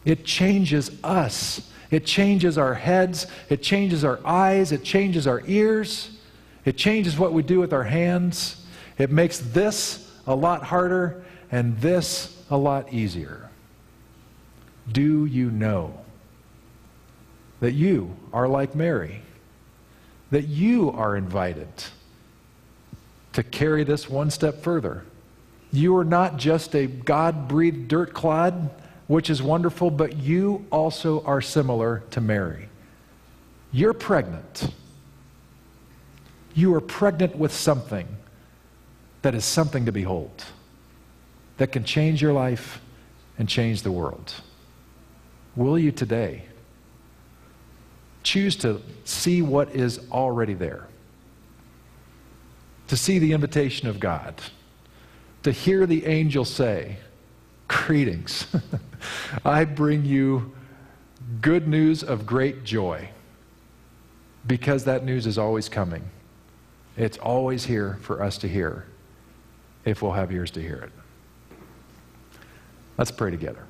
It 0.06 0.24
changes 0.24 0.90
us. 1.04 1.70
It 1.92 2.06
changes 2.06 2.58
our 2.58 2.76
heads. 2.76 3.28
It 3.50 3.62
changes 3.62 4.06
our 4.06 4.26
eyes. 4.26 4.72
It 4.72 4.86
changes 4.86 5.28
our 5.28 5.44
ears. 5.48 6.17
It 6.68 6.76
changes 6.76 7.18
what 7.18 7.32
we 7.32 7.44
do 7.44 7.62
with 7.62 7.72
our 7.72 7.86
hands. 7.86 8.62
It 8.98 9.10
makes 9.10 9.40
this 9.40 10.12
a 10.28 10.36
lot 10.36 10.64
harder 10.64 11.24
and 11.50 11.78
this 11.78 12.44
a 12.50 12.58
lot 12.58 12.92
easier. 12.92 13.50
Do 14.92 15.26
you 15.26 15.50
know 15.50 15.98
that 17.62 17.72
you 17.72 18.18
are 18.34 18.50
like 18.50 18.76
Mary? 18.76 19.22
That 20.32 20.50
you 20.50 20.92
are 20.92 21.16
invited 21.16 21.70
to 23.32 23.44
carry 23.44 23.86
this 23.86 24.10
one 24.10 24.30
step 24.30 24.62
further. 24.62 25.06
You 25.72 25.96
are 25.96 26.04
not 26.04 26.36
just 26.36 26.76
a 26.76 26.86
God 26.86 27.48
breathed 27.48 27.88
dirt 27.88 28.14
clod, 28.14 28.70
which 29.08 29.30
is 29.30 29.42
wonderful, 29.42 29.90
but 29.90 30.18
you 30.18 30.66
also 30.70 31.24
are 31.24 31.40
similar 31.40 32.04
to 32.12 32.20
Mary. 32.20 32.68
You're 33.72 33.94
pregnant 33.94 34.70
you 36.58 36.74
are 36.74 36.82
pregnant 36.82 37.36
with 37.36 37.54
something 37.54 38.08
that 39.22 39.36
is 39.36 39.46
something 39.46 39.86
to 39.86 39.92
behold, 39.92 40.44
that 41.58 41.72
can 41.72 41.84
change 41.84 42.20
your 42.20 42.34
life 42.34 42.82
and 43.38 43.48
change 43.48 43.84
the 43.84 43.92
world. 43.92 44.34
Will 45.56 45.78
you 45.78 45.92
today 45.92 46.46
choose 48.24 48.56
to 48.56 48.82
see 49.06 49.44
what 49.44 49.70
is 49.76 50.00
already 50.12 50.56
there? 50.56 50.88
To 52.88 52.98
see 52.98 53.20
the 53.20 53.34
invitation 53.34 53.88
of 53.88 54.00
God, 54.00 54.34
to 55.44 55.52
hear 55.52 55.86
the 55.86 56.08
angel 56.08 56.44
say, 56.44 56.98
Greetings, 57.68 58.48
I 59.46 59.64
bring 59.64 60.06
you 60.06 60.56
good 61.40 61.68
news 61.68 62.02
of 62.02 62.26
great 62.26 62.64
joy, 62.64 63.10
because 64.48 64.86
that 64.86 65.06
news 65.06 65.28
is 65.28 65.38
always 65.38 65.70
coming 65.70 66.10
it's 66.98 67.18
always 67.20 67.66
here 67.66 68.00
for 68.02 68.24
us 68.24 68.40
to 68.40 68.48
hear 68.48 68.86
if 69.86 70.02
we'll 70.02 70.14
have 70.14 70.32
ears 70.32 70.52
to 70.52 70.62
hear 70.62 70.78
it. 70.78 70.92
Let's 72.98 73.12
pray 73.12 73.32
together. 73.32 73.64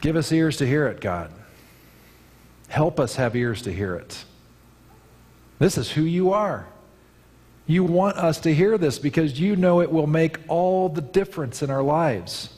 Give 0.00 0.16
us 0.16 0.32
ears 0.32 0.56
to 0.58 0.66
hear 0.66 0.86
it, 0.86 1.00
God. 1.00 1.32
Help 2.68 2.98
us 2.98 3.16
have 3.16 3.36
ears 3.36 3.62
to 3.62 3.72
hear 3.72 3.94
it. 3.96 4.24
This 5.58 5.76
is 5.76 5.90
who 5.90 6.02
you 6.02 6.32
are. 6.32 6.66
You 7.66 7.84
want 7.84 8.16
us 8.16 8.40
to 8.40 8.54
hear 8.54 8.78
this 8.78 8.98
because 8.98 9.38
you 9.38 9.54
know 9.56 9.80
it 9.80 9.92
will 9.92 10.06
make 10.06 10.38
all 10.48 10.88
the 10.88 11.02
difference 11.02 11.62
in 11.62 11.70
our 11.70 11.82
lives. 11.82 12.48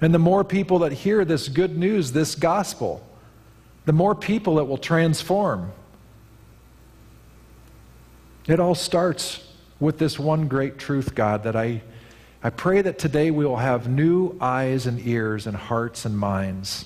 And 0.00 0.14
the 0.14 0.18
more 0.18 0.44
people 0.44 0.80
that 0.80 0.92
hear 0.92 1.24
this 1.24 1.48
good 1.48 1.76
news, 1.76 2.12
this 2.12 2.34
gospel, 2.34 3.06
the 3.88 3.92
more 3.94 4.14
people 4.14 4.58
it 4.58 4.68
will 4.68 4.76
transform. 4.76 5.72
It 8.46 8.60
all 8.60 8.74
starts 8.74 9.42
with 9.80 9.96
this 9.96 10.18
one 10.18 10.46
great 10.46 10.76
truth, 10.76 11.14
God, 11.14 11.44
that 11.44 11.56
I, 11.56 11.80
I 12.42 12.50
pray 12.50 12.82
that 12.82 12.98
today 12.98 13.30
we 13.30 13.46
will 13.46 13.56
have 13.56 13.88
new 13.88 14.36
eyes 14.42 14.84
and 14.84 15.00
ears 15.06 15.46
and 15.46 15.56
hearts 15.56 16.04
and 16.04 16.18
minds 16.18 16.84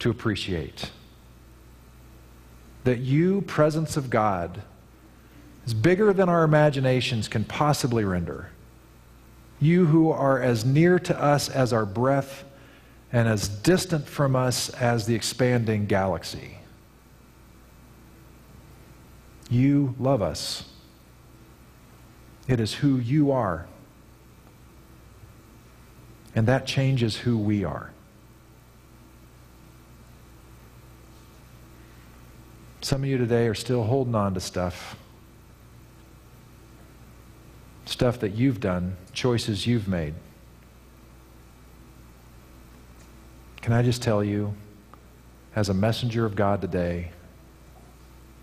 to 0.00 0.10
appreciate. 0.10 0.90
That 2.82 2.98
you, 2.98 3.42
presence 3.42 3.96
of 3.96 4.10
God, 4.10 4.62
is 5.64 5.74
bigger 5.74 6.12
than 6.12 6.28
our 6.28 6.42
imaginations 6.42 7.28
can 7.28 7.44
possibly 7.44 8.02
render. 8.02 8.50
You 9.60 9.86
who 9.86 10.10
are 10.10 10.42
as 10.42 10.64
near 10.64 10.98
to 10.98 11.22
us 11.22 11.48
as 11.48 11.72
our 11.72 11.86
breath 11.86 12.42
and 13.12 13.28
as 13.28 13.48
distant 13.48 14.06
from 14.06 14.36
us 14.36 14.68
as 14.70 15.06
the 15.06 15.14
expanding 15.14 15.86
galaxy. 15.86 16.58
You 19.48 19.94
love 19.98 20.22
us. 20.22 20.64
It 22.46 22.60
is 22.60 22.74
who 22.74 22.98
you 22.98 23.32
are. 23.32 23.66
And 26.34 26.46
that 26.46 26.66
changes 26.66 27.16
who 27.16 27.36
we 27.36 27.64
are. 27.64 27.90
Some 32.80 33.02
of 33.02 33.08
you 33.08 33.18
today 33.18 33.46
are 33.46 33.54
still 33.54 33.84
holding 33.84 34.14
on 34.14 34.34
to 34.34 34.40
stuff. 34.40 34.96
Stuff 37.86 38.20
that 38.20 38.34
you've 38.34 38.60
done, 38.60 38.96
choices 39.12 39.66
you've 39.66 39.88
made. 39.88 40.14
Can 43.62 43.72
I 43.72 43.82
just 43.82 44.02
tell 44.02 44.24
you, 44.24 44.54
as 45.54 45.68
a 45.68 45.74
messenger 45.74 46.24
of 46.24 46.34
God 46.34 46.60
today, 46.60 47.10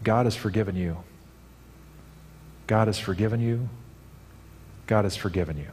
God 0.04 0.26
has 0.26 0.36
forgiven 0.36 0.76
you. 0.76 0.98
God 2.68 2.88
has 2.88 3.00
forgiven 3.00 3.40
you. 3.40 3.70
God 4.86 5.06
has 5.06 5.16
forgiven 5.16 5.58
you. 5.58 5.72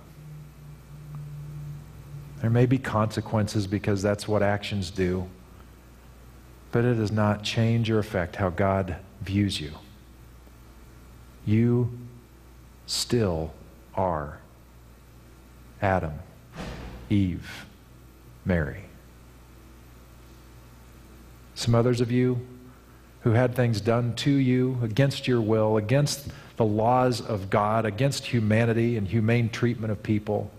There 2.40 2.50
may 2.50 2.66
be 2.66 2.78
consequences 2.78 3.66
because 3.66 4.02
that's 4.02 4.28
what 4.28 4.42
actions 4.42 4.90
do, 4.90 5.28
but 6.72 6.84
it 6.84 6.94
does 6.94 7.12
not 7.12 7.42
change 7.42 7.90
or 7.90 7.98
affect 7.98 8.36
how 8.36 8.50
God 8.50 8.96
views 9.22 9.60
you. 9.60 9.72
You 11.46 11.98
still 12.86 13.52
are 13.94 14.38
Adam, 15.80 16.18
Eve, 17.10 17.66
Mary. 18.44 18.84
Some 21.64 21.74
others 21.74 22.02
of 22.02 22.12
you 22.12 22.46
who 23.22 23.30
had 23.30 23.54
things 23.54 23.80
done 23.80 24.14
to 24.16 24.30
you 24.30 24.78
against 24.82 25.26
your 25.26 25.40
will, 25.40 25.78
against 25.78 26.28
the 26.58 26.64
laws 26.66 27.22
of 27.22 27.48
God, 27.48 27.86
against 27.86 28.26
humanity 28.26 28.98
and 28.98 29.08
humane 29.08 29.48
treatment 29.48 29.90
of 29.90 30.02
people. 30.02 30.50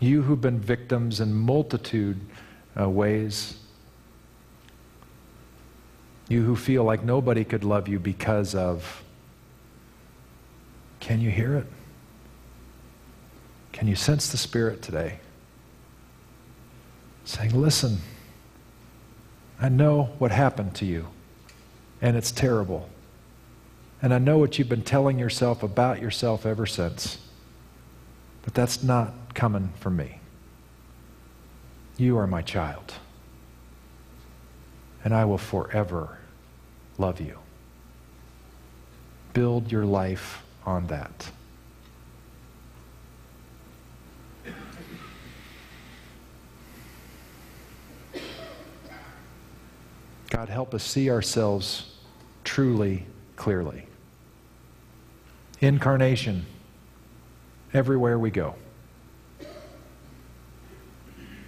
You 0.00 0.22
who've 0.22 0.40
been 0.40 0.58
victims 0.58 1.20
in 1.20 1.34
multitude 1.34 2.18
uh, 2.74 2.88
ways. 2.88 3.58
You 6.30 6.42
who 6.42 6.56
feel 6.56 6.84
like 6.84 7.04
nobody 7.04 7.44
could 7.44 7.62
love 7.62 7.86
you 7.86 7.98
because 7.98 8.54
of. 8.54 9.04
Can 11.00 11.20
you 11.20 11.30
hear 11.30 11.54
it? 11.54 11.66
Can 13.72 13.88
you 13.88 13.94
sense 13.94 14.30
the 14.30 14.38
Spirit 14.38 14.80
today? 14.80 15.18
Saying, 17.26 17.60
Listen, 17.60 17.98
I 19.60 19.68
know 19.68 20.10
what 20.18 20.30
happened 20.30 20.74
to 20.76 20.84
you, 20.84 21.08
and 22.00 22.16
it's 22.16 22.30
terrible. 22.30 22.88
And 24.02 24.12
I 24.12 24.18
know 24.18 24.38
what 24.38 24.58
you've 24.58 24.68
been 24.68 24.82
telling 24.82 25.18
yourself 25.18 25.62
about 25.62 26.00
yourself 26.00 26.44
ever 26.44 26.66
since. 26.66 27.18
But 28.42 28.54
that's 28.54 28.82
not 28.82 29.34
coming 29.34 29.72
from 29.80 29.96
me. 29.96 30.20
You 31.96 32.18
are 32.18 32.26
my 32.26 32.42
child. 32.42 32.94
And 35.02 35.14
I 35.14 35.24
will 35.24 35.38
forever 35.38 36.18
love 36.98 37.20
you. 37.20 37.38
Build 39.32 39.72
your 39.72 39.84
life 39.84 40.42
on 40.64 40.86
that. 40.88 41.30
God, 50.30 50.48
help 50.48 50.74
us 50.74 50.82
see 50.82 51.10
ourselves 51.10 51.94
truly, 52.44 53.06
clearly. 53.36 53.86
Incarnation, 55.60 56.46
everywhere 57.72 58.18
we 58.18 58.30
go. 58.30 58.54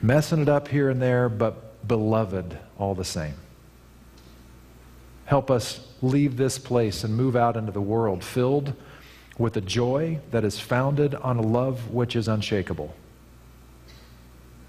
Messing 0.01 0.41
it 0.41 0.49
up 0.49 0.69
here 0.69 0.91
and 0.91 1.03
there, 1.03 1.29
but 1.29 1.87
beloved 1.89 2.57
all 2.79 2.95
the 2.95 3.05
same. 3.05 3.35
Help 5.25 5.51
us 5.51 5.87
leave 6.01 6.37
this 6.37 6.59
place 6.59 7.05
and 7.05 7.17
move 7.17 7.37
out 7.37 7.57
into 7.57 7.73
the 7.73 7.81
world 7.81 8.23
filled 8.23 8.73
with 9.37 9.57
a 9.57 9.61
joy 9.61 10.19
that 10.31 10.45
is 10.45 10.59
founded 10.59 11.15
on 11.17 11.37
a 11.37 11.43
love 11.43 11.91
which 11.91 12.17
is 12.17 12.29
unshakable. 12.29 12.95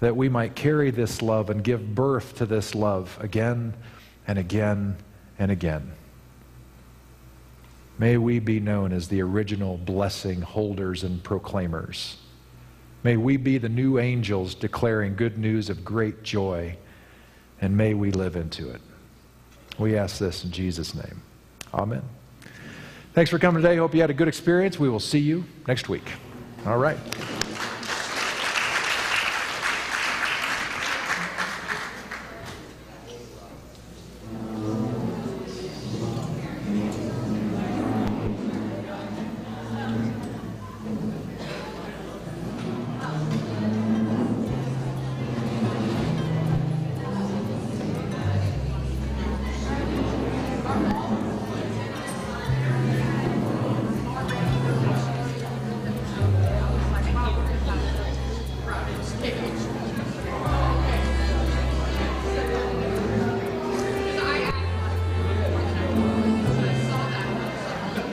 That 0.00 0.16
we 0.16 0.28
might 0.28 0.54
carry 0.54 0.90
this 0.90 1.22
love 1.22 1.48
and 1.48 1.62
give 1.62 1.94
birth 1.94 2.36
to 2.36 2.46
this 2.46 2.74
love 2.74 3.16
again 3.20 3.74
and 4.30 4.38
again 4.38 4.96
and 5.40 5.50
again. 5.50 5.90
May 7.98 8.16
we 8.16 8.38
be 8.38 8.60
known 8.60 8.92
as 8.92 9.08
the 9.08 9.20
original 9.22 9.76
blessing 9.76 10.40
holders 10.40 11.02
and 11.02 11.20
proclaimers. 11.20 12.16
May 13.02 13.16
we 13.16 13.36
be 13.36 13.58
the 13.58 13.68
new 13.68 13.98
angels 13.98 14.54
declaring 14.54 15.16
good 15.16 15.36
news 15.36 15.68
of 15.68 15.84
great 15.84 16.22
joy, 16.22 16.76
and 17.60 17.76
may 17.76 17.92
we 17.92 18.12
live 18.12 18.36
into 18.36 18.70
it. 18.70 18.80
We 19.80 19.98
ask 19.98 20.18
this 20.18 20.44
in 20.44 20.52
Jesus' 20.52 20.94
name. 20.94 21.20
Amen. 21.74 22.02
Thanks 23.14 23.32
for 23.32 23.40
coming 23.40 23.60
today. 23.60 23.78
Hope 23.78 23.96
you 23.96 24.00
had 24.00 24.10
a 24.10 24.14
good 24.14 24.28
experience. 24.28 24.78
We 24.78 24.88
will 24.88 25.00
see 25.00 25.18
you 25.18 25.44
next 25.66 25.88
week. 25.88 26.08
All 26.64 26.78
right. 26.78 26.98